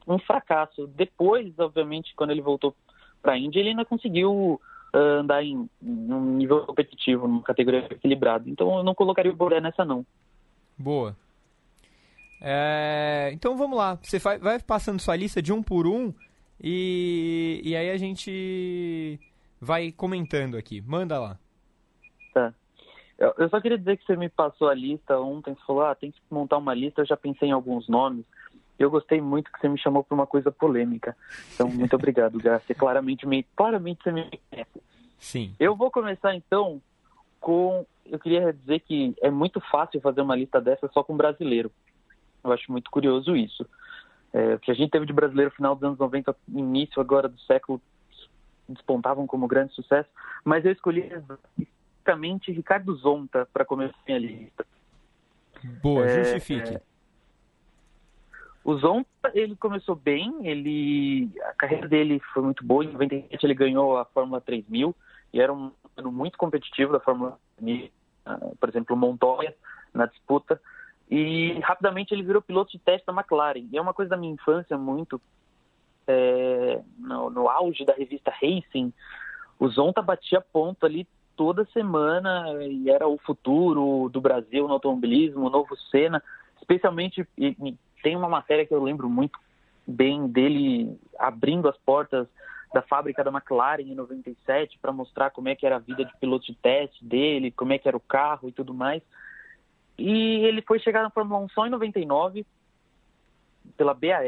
[0.07, 0.87] um fracasso.
[0.89, 2.75] Depois, obviamente, quando ele voltou
[3.23, 4.61] para a Índia, ele ainda conseguiu
[4.95, 8.49] uh, andar em, um nível competitivo, numa categoria equilibrada.
[8.49, 10.05] Então, eu não colocaria o Bourdais nessa, não.
[10.77, 11.17] Boa.
[12.41, 13.99] É, então vamos lá.
[14.03, 16.13] Você vai, vai passando sua lista de um por um
[16.63, 19.21] e, e aí a gente
[19.61, 20.81] vai comentando aqui.
[20.81, 21.39] Manda lá.
[22.33, 22.55] Tá.
[23.19, 26.11] Eu só queria dizer que você me passou a lista ontem, você falou, ah, tem
[26.11, 28.25] que montar uma lista, eu já pensei em alguns nomes.
[28.81, 31.15] Eu gostei muito que você me chamou para uma coisa polêmica.
[31.53, 32.41] Então, muito obrigado.
[32.41, 34.83] Você claramente me, claramente você me conhece.
[35.19, 35.55] Sim.
[35.61, 36.81] Eu vou começar então
[37.39, 37.85] com.
[38.07, 41.71] Eu queria dizer que é muito fácil fazer uma lista dessa só com brasileiro.
[42.43, 43.69] Eu acho muito curioso isso.
[44.33, 47.29] É, o que a gente teve de brasileiro no final dos anos 90, início agora
[47.29, 47.83] do século
[48.67, 50.09] despontavam como grande sucesso,
[50.45, 54.65] mas eu escolhi especificamente Ricardo Zonta para começar a minha lista.
[55.83, 56.77] Boa, é, justifique.
[56.77, 56.81] É,
[58.63, 63.55] o Zonta, ele começou bem, ele a carreira dele foi muito boa, em 97 ele
[63.55, 64.95] ganhou a Fórmula 3000
[65.33, 67.91] e era um ano muito competitivo da Fórmula 3000,
[68.27, 69.55] uh, por exemplo, Montoya
[69.95, 70.61] na disputa,
[71.11, 73.67] e rapidamente ele virou piloto de teste da McLaren.
[73.73, 75.21] E é uma coisa da minha infância muito,
[76.07, 78.93] é, no, no, auge da revista Racing,
[79.59, 85.47] o Zonta batia ponto ali toda semana e era o futuro do Brasil no automobilismo,
[85.47, 86.23] o novo Senna,
[86.61, 87.27] especialmente
[88.03, 89.39] tem uma matéria que eu lembro muito
[89.87, 92.27] bem dele abrindo as portas
[92.73, 96.17] da fábrica da McLaren em 97 para mostrar como é que era a vida de
[96.19, 99.03] piloto de teste dele, como é que era o carro e tudo mais.
[99.99, 102.47] E ele foi chegar na Fórmula 1 só em 99
[103.77, 104.25] pela BAR,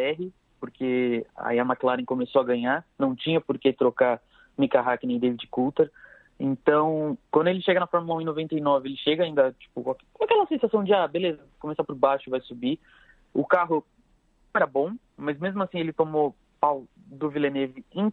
[0.58, 4.20] porque aí a McLaren começou a ganhar, não tinha por que trocar
[4.58, 5.90] Mika Hakkinen e David Coulter.
[6.38, 10.46] Então, quando ele chega na Fórmula 1 em 99, ele chega ainda tipo, com aquela
[10.46, 12.80] sensação de, ah, beleza, começar por baixo, vai subir.
[13.32, 13.84] O carro
[14.54, 18.12] era bom, mas mesmo assim ele tomou pau do Villeneuve em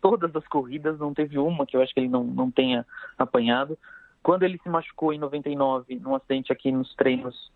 [0.00, 2.86] todas as corridas, não teve uma que eu acho que ele não, não tenha
[3.16, 3.78] apanhado.
[4.22, 7.50] Quando ele se machucou em 99, num acidente aqui nos treinos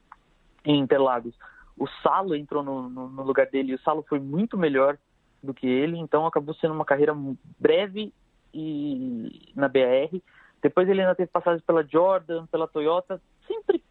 [0.65, 1.35] em Interlagos,
[1.79, 4.97] o Salo entrou no, no, no lugar dele e o Salo foi muito melhor
[5.43, 7.15] do que ele, então acabou sendo uma carreira
[7.59, 8.13] breve
[8.53, 10.21] e na BR.
[10.63, 13.83] Depois ele ainda teve passagem pela Jordan, pela Toyota, sempre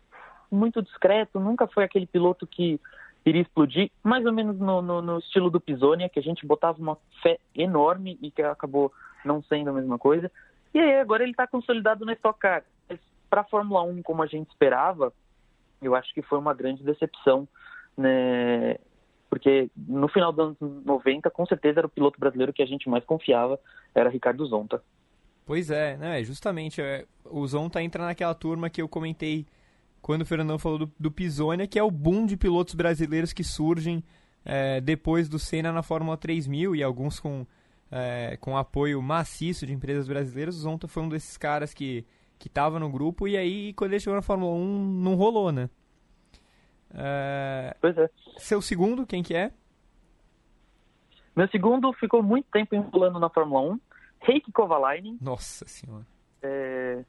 [0.51, 2.79] muito discreto, nunca foi aquele piloto que
[3.25, 6.79] iria explodir, mais ou menos no, no, no estilo do Pisonia, que a gente botava
[6.79, 8.91] uma fé enorme e que acabou
[9.23, 10.31] não sendo a mesma coisa.
[10.73, 12.63] E aí agora ele está consolidado na Stock Car.
[13.29, 15.11] Para a Fórmula 1, como a gente esperava,
[15.81, 17.47] eu acho que foi uma grande decepção
[17.97, 18.77] né,
[19.29, 22.89] porque no final dos anos 90, com certeza era o piloto brasileiro que a gente
[22.89, 23.59] mais confiava,
[23.93, 24.81] era Ricardo Zonta.
[25.45, 26.23] Pois é, né?
[26.23, 29.45] Justamente, é, o Zonta entra naquela turma que eu comentei
[30.05, 33.43] quando o Fernandão falou do, do Pisonia, que é o boom de pilotos brasileiros que
[33.43, 34.03] surgem
[34.45, 37.43] é, depois do Senna na Fórmula 3000 e alguns com,
[37.91, 40.57] é, com apoio maciço de empresas brasileiras.
[40.57, 42.05] O Zonta foi um desses caras que
[42.37, 45.71] que estava no grupo e aí quando ele chegou na Fórmula 1 não rolou, né?
[46.93, 47.75] É...
[47.81, 48.07] Pois é.
[48.37, 49.51] Seu segundo, quem que é?
[51.35, 53.79] Meu segundo ficou muito tempo enrolando na Fórmula 1,
[54.27, 55.17] Heikki Kovalainen.
[55.19, 56.05] Nossa senhora.
[56.43, 57.03] É...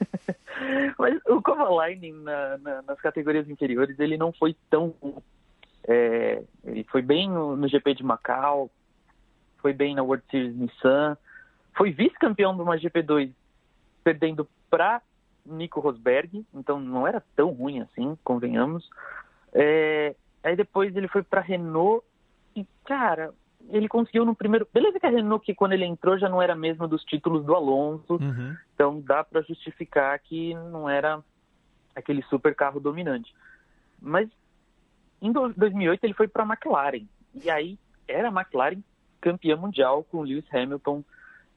[0.98, 4.94] Mas o Kovalainen na, na, nas categorias inferiores ele não foi tão
[5.86, 8.70] é, ele foi bem no, no, GP de Macau,
[9.58, 11.16] foi bem na World Series Nissan,
[11.76, 13.32] foi vice-campeão de uma GP2
[14.04, 15.02] perdendo para
[15.44, 18.88] Nico Rosberg, então não era tão ruim assim, convenhamos.
[19.52, 22.04] É, aí depois ele foi para Renault
[22.54, 23.34] e, cara,
[23.68, 24.66] ele conseguiu no primeiro.
[24.72, 27.54] Beleza que a Renault, que quando ele entrou já não era mesmo dos títulos do
[27.54, 28.56] Alonso, uhum.
[28.74, 31.22] então dá para justificar que não era
[31.94, 33.34] aquele super carro dominante.
[34.00, 34.28] Mas
[35.20, 38.82] em 2008 ele foi para a McLaren e aí era a McLaren
[39.20, 41.04] campeã mundial com Lewis Hamilton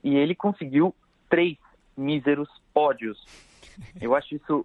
[0.03, 0.93] e ele conseguiu
[1.29, 1.57] três
[1.97, 3.25] míseros pódios.
[3.99, 4.63] Eu acho isso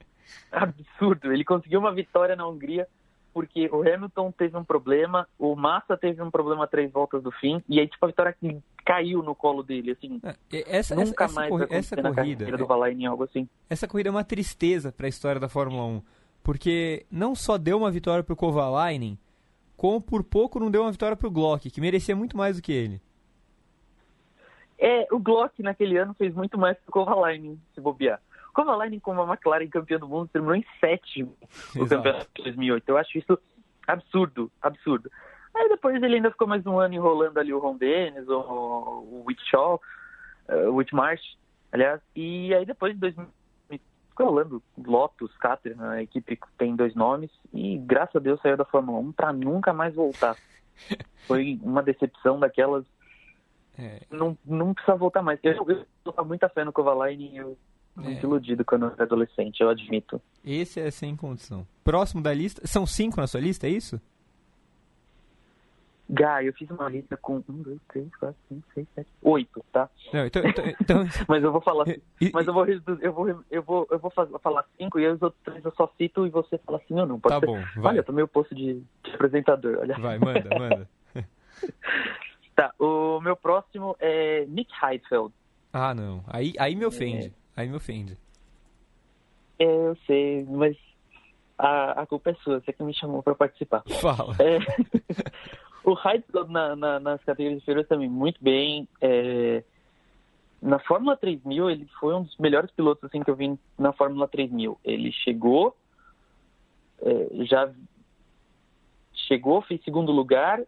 [0.53, 1.32] absurdo.
[1.32, 2.86] Ele conseguiu uma vitória na Hungria
[3.33, 7.62] porque o Hamilton teve um problema, o Massa teve um problema três voltas do fim,
[7.68, 8.37] e aí, tipo, a vitória
[8.85, 10.20] caiu no colo dele, assim.
[10.53, 13.49] É, essa, nunca essa, mais essa, essa corrida, do Valaine, algo assim.
[13.68, 16.03] Essa corrida é uma tristeza para a história da Fórmula 1,
[16.43, 19.18] porque não só deu uma vitória pro Kovalainen,
[19.76, 22.72] como por pouco não deu uma vitória pro Glock, que merecia muito mais do que
[22.72, 23.01] ele.
[24.78, 28.20] É, o Glock naquele ano fez muito mais que o Kovalainen, se bobear.
[28.53, 31.37] Kovalainen, como a McLaren campeã do mundo, terminou em sétimo
[31.75, 32.89] no campeonato de 2008.
[32.89, 33.39] Eu acho isso
[33.87, 35.11] absurdo, absurdo.
[35.55, 39.25] Aí depois ele ainda ficou mais um ano enrolando ali o Ron Dennis, o, o
[39.27, 39.81] Whitshaw,
[40.49, 41.37] o Whitmarsh,
[41.73, 42.01] aliás.
[42.15, 43.27] E aí depois de 2000
[44.11, 47.31] ficou rolando Lotus, Caterham, a equipe que tem dois nomes.
[47.53, 50.37] E graças a Deus saiu da Fórmula 1 para nunca mais voltar.
[51.27, 52.85] Foi uma decepção daquelas
[53.81, 54.03] é.
[54.11, 55.41] Não, não precisa voltar mais.
[55.43, 57.57] Eu, eu tô muita fé no Kovalainen e eu
[57.97, 58.22] muito é.
[58.22, 60.20] iludido quando eu era adolescente, eu admito.
[60.45, 61.66] Esse é sem condição.
[61.84, 64.01] Próximo da lista, são cinco na sua lista, é isso?
[66.12, 69.88] Gá, eu fiz uma lista com um, dois, três, quatro, cinco, seis, sete, oito, tá?
[70.12, 71.05] Não, então, então, então...
[71.28, 71.84] mas eu vou falar,
[72.32, 75.64] mas eu vou, eu vou, eu vou, eu vou falar cinco e os outros três
[75.64, 77.20] eu só cito e você fala sim ou não.
[77.20, 77.47] Pode tá ser?
[77.47, 77.93] bom, vai.
[77.93, 79.97] Olha, eu tomei o posto de, de apresentador, olha.
[79.99, 80.88] Vai, manda, manda.
[82.57, 85.32] Tá, o meu próximo é Nick Heidfeld.
[85.72, 86.22] Ah, não.
[86.26, 87.32] Aí, aí me ofende.
[87.57, 88.17] Aí me ofende.
[89.59, 90.77] É, eu sei, mas
[91.59, 93.83] a, a culpa é sua, você que me chamou para participar.
[94.01, 94.35] Fala.
[94.39, 94.59] É,
[95.85, 98.89] o Heidfeld na, na, nas categorias inferiores também muito bem.
[99.01, 99.63] É,
[100.63, 104.27] na Fórmula 3000, ele foi um dos melhores pilotos assim que eu vi na Fórmula
[104.29, 104.79] 3000.
[104.85, 105.77] Ele chegou,
[107.03, 107.71] é, já
[109.13, 110.63] chegou, fez segundo lugar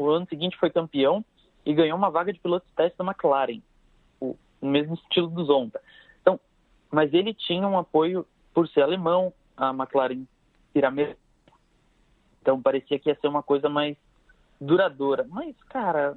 [0.00, 1.22] o ano seguinte foi campeão
[1.64, 3.60] e ganhou uma vaga de piloto de teste da McLaren,
[4.60, 5.80] o, mesmo estilo do Zonta.
[6.20, 6.38] Então,
[6.90, 10.24] mas ele tinha um apoio por ser alemão, a McLaren
[10.72, 11.16] Piramê.
[12.40, 13.96] Então parecia que ia ser uma coisa mais
[14.60, 15.26] duradoura.
[15.28, 16.16] Mas, cara,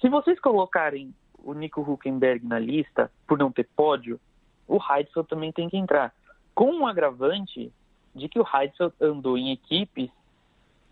[0.00, 4.20] se vocês colocarem o Nico Huckenberg na lista por não ter pódio,
[4.66, 6.14] o Heidfeld também tem que entrar.
[6.54, 7.72] Com um agravante
[8.14, 10.10] de que o Heidfeld andou em equipes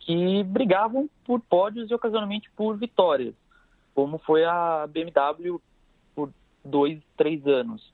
[0.01, 3.34] que brigavam por pódios e ocasionalmente por vitórias,
[3.95, 5.61] como foi a BMW
[6.65, 7.93] dois, três anos.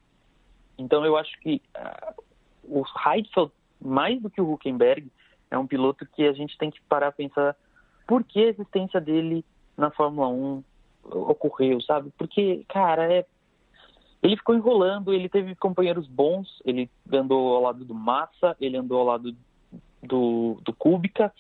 [0.78, 2.22] Então eu acho que uh,
[2.64, 5.10] o Heidfeld, mais do que o Huckenberg,
[5.50, 7.56] é um piloto que a gente tem que parar a pensar
[8.06, 9.44] por que a existência dele
[9.76, 10.64] na Fórmula 1
[11.04, 12.10] ocorreu, sabe?
[12.16, 13.24] Porque, cara, é...
[14.22, 19.00] ele ficou enrolando, ele teve companheiros bons, ele andou ao lado do Massa, ele andou
[19.00, 19.36] ao lado
[20.02, 21.32] do, do Kubica,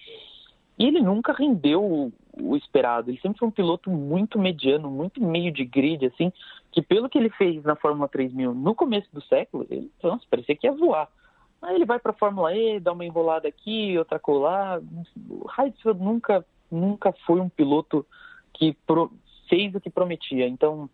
[0.78, 3.10] e ele nunca rendeu o, esperado.
[3.10, 6.32] Ele sempre foi um piloto muito mediano, muito meio de grid, assim,
[6.72, 10.56] que pelo que ele fez na Fórmula 3000 no começo do século, ele, nossa, parecia
[10.56, 11.08] que ia voar.
[11.62, 14.80] Aí ele vai para a Fórmula E, dá uma enrolada aqui, outra colar.
[15.28, 18.06] O Heidfeld nunca, nunca foi um piloto
[18.52, 19.10] que pro,
[19.48, 20.46] fez o que prometia.
[20.46, 20.88] Então,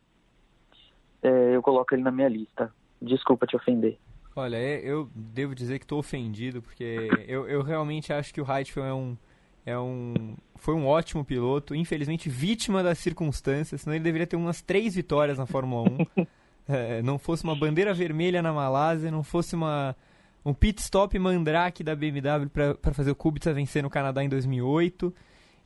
[1.22, 2.72] é, eu coloco ele na minha lista.
[3.00, 3.98] Desculpa te ofender.
[4.34, 8.50] Olha, é, eu devo dizer que estou ofendido, porque eu, eu realmente acho que o
[8.50, 9.16] Heidfeld é um
[9.64, 14.60] é um, foi um ótimo piloto, infelizmente vítima das circunstâncias, senão ele deveria ter umas
[14.60, 16.26] três vitórias na Fórmula 1.
[16.68, 19.96] é, não fosse uma bandeira vermelha na Malásia, não fosse uma,
[20.44, 22.48] um pit stop mandrake da BMW
[22.80, 25.14] para fazer o Kubica vencer no Canadá em 2008.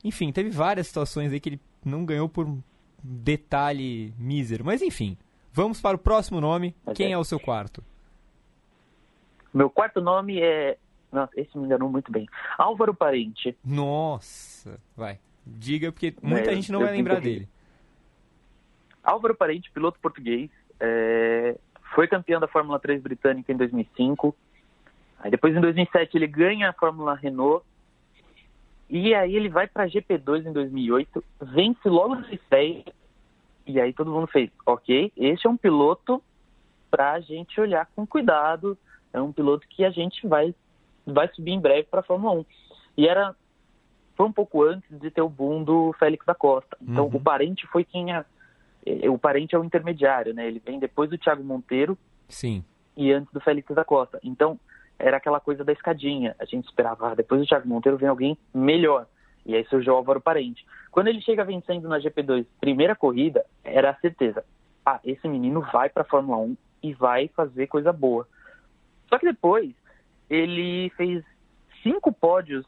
[0.03, 2.61] Enfim, teve várias situações aí que ele não ganhou por um
[3.03, 4.63] detalhe mísero.
[4.63, 5.17] Mas enfim,
[5.51, 6.75] vamos para o próximo nome.
[6.93, 7.11] Quem é.
[7.11, 7.83] é o seu quarto?
[9.53, 10.77] Meu quarto nome é.
[11.11, 12.27] Nossa, esse me enganou muito bem.
[12.57, 13.57] Álvaro Parente.
[13.63, 15.19] Nossa, vai.
[15.45, 17.47] Diga, porque muita é, gente não vai lembrar dele.
[19.03, 20.49] Álvaro Parente, piloto português,
[20.79, 21.55] é...
[21.95, 24.35] foi campeão da Fórmula 3 britânica em 2005.
[25.19, 27.65] Aí depois, em 2007, ele ganha a Fórmula Renault.
[28.89, 32.85] E aí ele vai para a GP2 em 2008, vence logo na estreia.
[33.65, 36.23] E aí todo mundo fez, ok, esse é um piloto
[36.89, 38.77] para a gente olhar com cuidado.
[39.11, 40.55] É um piloto que a gente vai,
[41.07, 42.45] vai subir em breve para a Fórmula 1.
[42.97, 43.35] E era
[44.15, 46.75] foi um pouco antes de ter o boom do Félix da Costa.
[46.81, 47.17] Então uhum.
[47.17, 48.25] o parente foi quem a,
[48.83, 50.47] é, o parente é o intermediário, né?
[50.47, 51.97] Ele vem depois do Thiago Monteiro.
[52.27, 52.63] Sim.
[52.95, 54.19] E antes do Félix da Costa.
[54.23, 54.59] Então
[54.97, 56.35] era aquela coisa da escadinha.
[56.39, 59.05] A gente esperava, ah, depois do Thiago Monteiro vem alguém melhor.
[59.45, 60.65] E aí surgiu o Álvaro Parente.
[60.89, 64.43] Quando ele chega vencendo na GP2, primeira corrida, era a certeza.
[64.83, 68.27] Ah, esse menino vai para a Fórmula 1 e vai fazer coisa boa.
[69.07, 69.73] Só que depois
[70.29, 71.23] ele fez
[71.83, 72.65] cinco pódios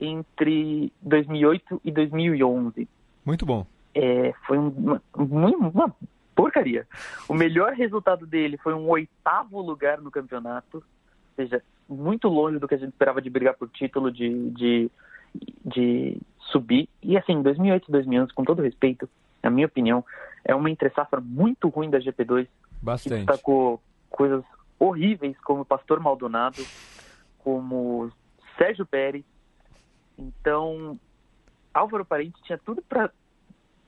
[0.00, 2.88] entre 2008 e 2011.
[3.24, 3.66] Muito bom.
[3.94, 5.94] É, foi uma, uma
[6.34, 6.86] porcaria.
[7.28, 10.82] O melhor resultado dele foi um oitavo lugar no campeonato, ou
[11.36, 14.90] seja, muito longe do que a gente esperava de brigar por título, de, de,
[15.64, 16.18] de
[16.50, 16.88] subir.
[17.02, 19.08] E assim, 2008 e 2011, com todo respeito,
[19.42, 20.04] na minha opinião,
[20.44, 22.48] é uma entre-safra muito ruim da GP2.
[22.80, 23.20] Bastante.
[23.20, 23.80] Que destacou
[24.10, 24.42] coisas
[24.78, 26.62] horríveis como Pastor Maldonado,
[27.42, 28.10] como
[28.56, 29.24] Sérgio Pérez,
[30.18, 30.98] então,
[31.72, 33.10] Álvaro Parente tinha tudo para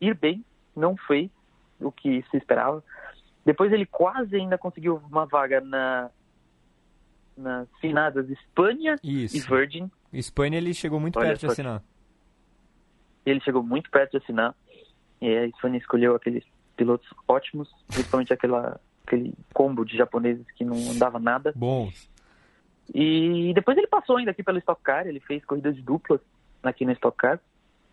[0.01, 0.45] ir bem,
[0.75, 1.31] não fez
[1.81, 2.83] o que se esperava.
[3.45, 6.11] Depois ele quase ainda conseguiu uma vaga na
[7.37, 9.37] nas finadas Espanha Isso.
[9.37, 9.91] e Virgin.
[10.13, 11.83] Espanha ele chegou muito Olha, perto de assinar.
[13.27, 14.55] Ele chegou muito perto de assinar.
[15.21, 16.45] E a Espanha escolheu aqueles
[16.77, 21.53] pilotos ótimos, principalmente aquela, aquele combo de japoneses que não andava nada.
[21.57, 22.09] Bons.
[22.93, 26.21] E depois ele passou ainda aqui pelo Stock Car, ele fez corridas de duplas
[26.63, 27.41] aqui no Stock Car.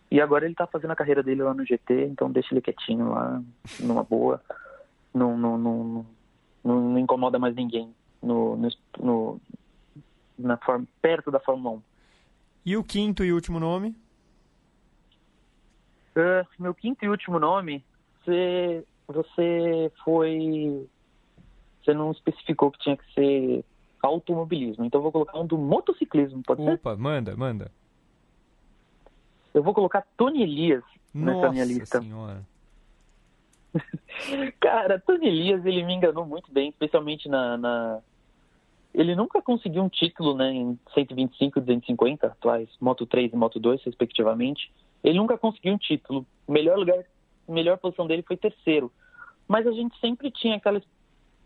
[0.09, 3.11] E agora ele tá fazendo a carreira dele lá no GT, então deixa ele quietinho
[3.11, 3.41] lá,
[3.79, 4.41] numa boa.
[5.13, 6.05] Não, não, não,
[6.63, 8.69] não, não incomoda mais ninguém no, no,
[8.99, 9.41] no,
[10.37, 11.81] na forma, perto da Fórmula 1.
[12.65, 13.95] E o quinto e último nome?
[16.15, 17.83] Uh, meu quinto e último nome,
[18.19, 20.87] você, você foi.
[21.81, 23.65] Você não especificou que tinha que ser
[24.02, 24.86] automobilismo.
[24.86, 26.76] Então eu vou colocar um do motociclismo, pode Opa, ser?
[26.76, 27.72] Opa, manda, manda.
[29.54, 30.84] Eu vou colocar Tony Elias
[31.14, 32.02] nessa Nossa minha lista.
[32.02, 32.45] Senhora.
[34.60, 37.99] Cara, Tony Elias, ele me enganou muito bem, especialmente na, na...
[38.93, 43.60] Ele nunca conseguiu um título né, em 125 e 250 atuais, Moto 3 e Moto
[43.60, 44.72] 2, respectivamente.
[45.04, 46.26] Ele nunca conseguiu um título.
[46.45, 46.99] O melhor lugar,
[47.47, 48.91] a melhor posição dele foi terceiro.
[49.47, 50.82] Mas a gente sempre tinha aquela,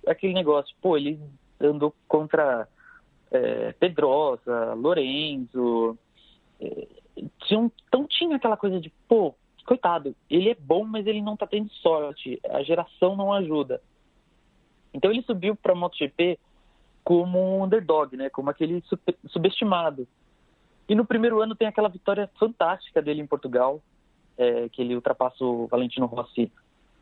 [0.07, 1.19] aquele negócio, pô, ele
[1.59, 2.67] andou contra
[3.31, 5.97] é, Pedrosa, Lorenzo.
[6.59, 6.87] É,
[7.45, 9.35] tinha, então tinha aquela coisa de, pô,
[9.65, 13.81] coitado, ele é bom, mas ele não tá tendo sorte, a geração não ajuda.
[14.93, 16.39] Então ele subiu para MotoGP
[17.03, 18.29] como um underdog, né?
[18.29, 18.81] Como aquele
[19.27, 20.07] subestimado.
[20.87, 23.81] E no primeiro ano tem aquela vitória fantástica dele em Portugal,
[24.37, 26.51] é, que ele ultrapassa o Valentino Rossi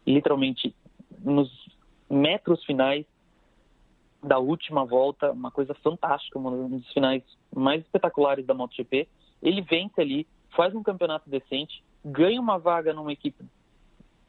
[0.06, 0.74] literalmente
[1.20, 1.50] nos
[2.10, 3.06] metros finais
[4.24, 7.22] da última volta, uma coisa fantástica, um dos finais
[7.54, 9.08] mais espetaculares da MotoGP.
[9.42, 13.44] Ele vence ali, faz um campeonato decente, ganha uma vaga numa equipe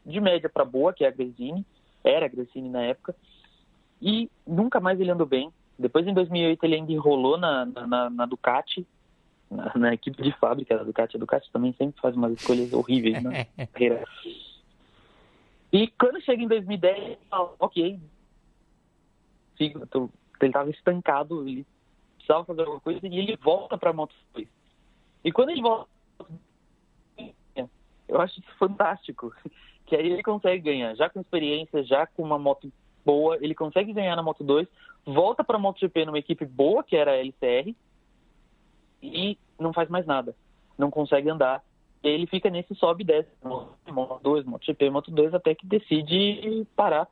[0.05, 1.64] de média para boa, que é a Gresini,
[2.03, 3.14] era a Gresini na época,
[4.03, 5.51] e nunca mais ele andou bem.
[5.78, 8.86] Depois, em 2008, ele ainda enrolou na, na, na Ducati,
[9.51, 11.16] na, na, equipe de fábrica da Ducati.
[11.16, 13.47] A Ducati também sempre faz umas escolhas horríveis na né?
[13.72, 14.05] carreira.
[15.72, 17.99] E quando chega em 2010, ele fala, ok,
[19.59, 19.74] ele
[20.42, 21.66] estava estancado, ele
[22.16, 24.48] precisava fazer alguma coisa e ele volta para a Moto 2.
[25.24, 25.88] E quando ele volta,
[28.09, 29.34] eu acho isso fantástico,
[29.86, 32.72] que aí ele consegue ganhar, já com experiência, já com uma moto
[33.05, 34.66] boa, ele consegue ganhar na Moto 2,
[35.05, 37.74] volta para a MotoGP numa equipe boa, que era a LCR,
[39.02, 40.34] e não faz mais nada,
[40.78, 41.62] não consegue andar.
[42.02, 46.66] E ele fica nesse sobe e desce, Moto 2, MotoGP, Moto 2, até que decide
[46.76, 47.09] parar,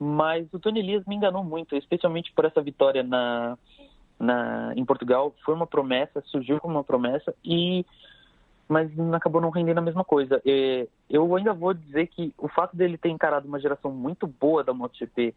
[0.00, 3.58] mas o Tony Elias me enganou muito, especialmente por essa vitória na,
[4.18, 5.34] na, em Portugal.
[5.44, 7.84] Foi uma promessa, surgiu como uma promessa, e
[8.66, 10.40] mas acabou não rendendo a mesma coisa.
[10.46, 14.64] É, eu ainda vou dizer que o fato dele ter encarado uma geração muito boa
[14.64, 15.34] da MotoGP,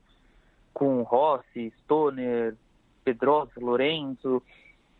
[0.72, 2.56] com Rossi, Stoner,
[3.04, 4.42] Pedrosa, Lorenzo,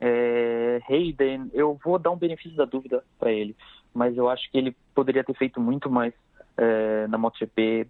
[0.02, 3.56] é, Hayden, eu vou dar um benefício da dúvida para ele,
[3.94, 6.14] mas eu acho que ele poderia ter feito muito mais
[6.58, 7.88] é, na MotoGP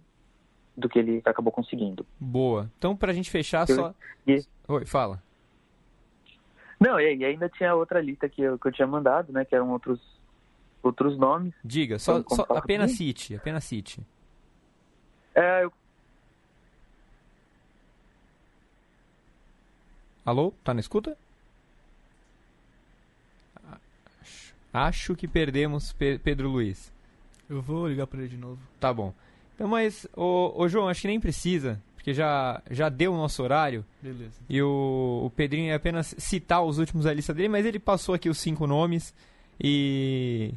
[0.76, 2.04] do que ele acabou conseguindo.
[2.18, 2.70] Boa.
[2.78, 3.94] Então, para a gente fechar, eu, só.
[4.26, 4.44] E...
[4.68, 5.22] Oi, fala.
[6.78, 9.44] Não, e ainda tinha outra lista que eu, que eu tinha mandado, né?
[9.44, 10.00] Que eram outros,
[10.82, 11.54] outros nomes.
[11.64, 14.00] Diga, só, só apenas cite, apenas cite.
[15.34, 15.72] É, eu...
[20.24, 20.52] Alô?
[20.62, 21.16] Tá na escuta?
[24.72, 26.92] Acho que perdemos Pedro Luiz.
[27.48, 28.60] Eu vou ligar para ele de novo.
[28.80, 29.14] Tá bom.
[29.54, 33.42] Então, mas, ô, ô João, acho que nem precisa, porque já, já deu o nosso
[33.42, 33.84] horário.
[34.02, 34.42] Beleza.
[34.48, 38.14] E o, o Pedrinho ia apenas citar os últimos da lista dele, mas ele passou
[38.14, 39.14] aqui os cinco nomes
[39.60, 40.52] e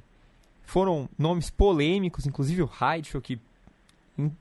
[0.64, 3.39] foram nomes polêmicos, inclusive o Heidfeld, que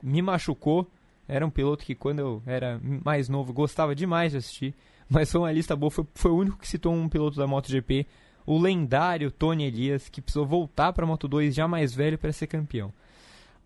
[0.03, 0.87] me machucou.
[1.29, 4.75] Era um piloto que quando eu era mais novo gostava demais de assistir,
[5.09, 8.07] mas foi uma lista boa, foi, foi o único que citou um piloto da MotoGP,
[8.47, 12.33] o lendário Tony Elias, que precisou voltar para a Moto 2 já mais velho para
[12.33, 12.93] ser campeão.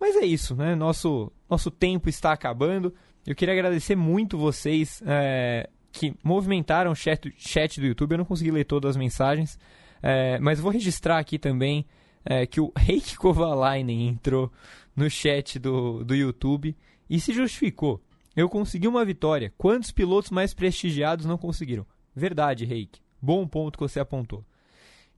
[0.01, 0.75] Mas é isso, né?
[0.75, 2.95] Nosso, nosso tempo está acabando.
[3.27, 8.13] Eu queria agradecer muito vocês é, que movimentaram o chat, chat do YouTube.
[8.13, 9.59] Eu não consegui ler todas as mensagens,
[10.03, 11.85] é, mas vou registrar aqui também
[12.25, 14.51] é, que o Reiki Kovalainen entrou
[14.97, 16.75] no chat do, do YouTube
[17.09, 18.01] e se justificou.
[18.35, 19.53] Eu consegui uma vitória.
[19.59, 21.87] Quantos pilotos mais prestigiados não conseguiram?
[22.17, 23.03] Verdade, Reiki.
[23.21, 24.45] Bom ponto que você apontou.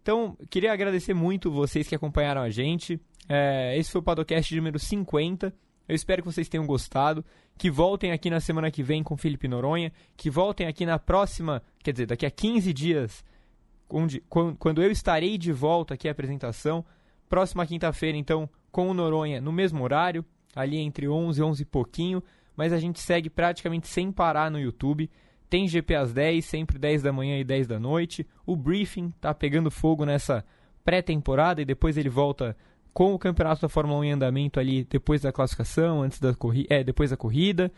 [0.03, 3.01] Então, queria agradecer muito vocês que acompanharam a gente.
[3.29, 5.55] É, esse foi o Padocast número 50.
[5.89, 7.25] Eu espero que vocês tenham gostado.
[7.57, 9.93] Que voltem aqui na semana que vem com Felipe Noronha.
[10.17, 13.25] Que voltem aqui na próxima, quer dizer, daqui a 15 dias,
[13.89, 14.21] onde,
[14.59, 16.85] quando eu estarei de volta aqui à apresentação.
[17.29, 20.25] Próxima quinta-feira, então, com o Noronha no mesmo horário,
[20.55, 22.23] ali entre 11 e 11 e pouquinho.
[22.57, 25.09] Mas a gente segue praticamente sem parar no YouTube.
[25.53, 28.27] Tem GP às 10, sempre 10 da manhã e 10 da noite.
[28.47, 30.43] O briefing tá pegando fogo nessa
[30.83, 32.57] pré-temporada e depois ele volta
[32.91, 36.75] com o campeonato da Fórmula 1 em andamento ali depois da classificação, antes da corrida,
[36.75, 37.71] é, depois da corrida.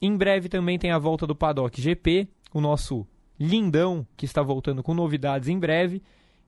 [0.00, 3.06] Em breve também tem a volta do Paddock GP, o nosso
[3.38, 6.02] lindão que está voltando com novidades em breve.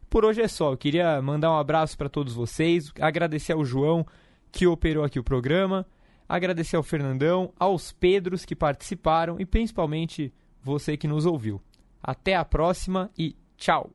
[0.08, 4.06] Por hoje é só, eu queria mandar um abraço para todos vocês, agradecer ao João
[4.50, 5.84] que operou aqui o programa,
[6.26, 10.32] agradecer ao Fernandão, aos Pedros que participaram e principalmente
[10.62, 11.60] você que nos ouviu.
[12.02, 13.90] Até a próxima e tchau!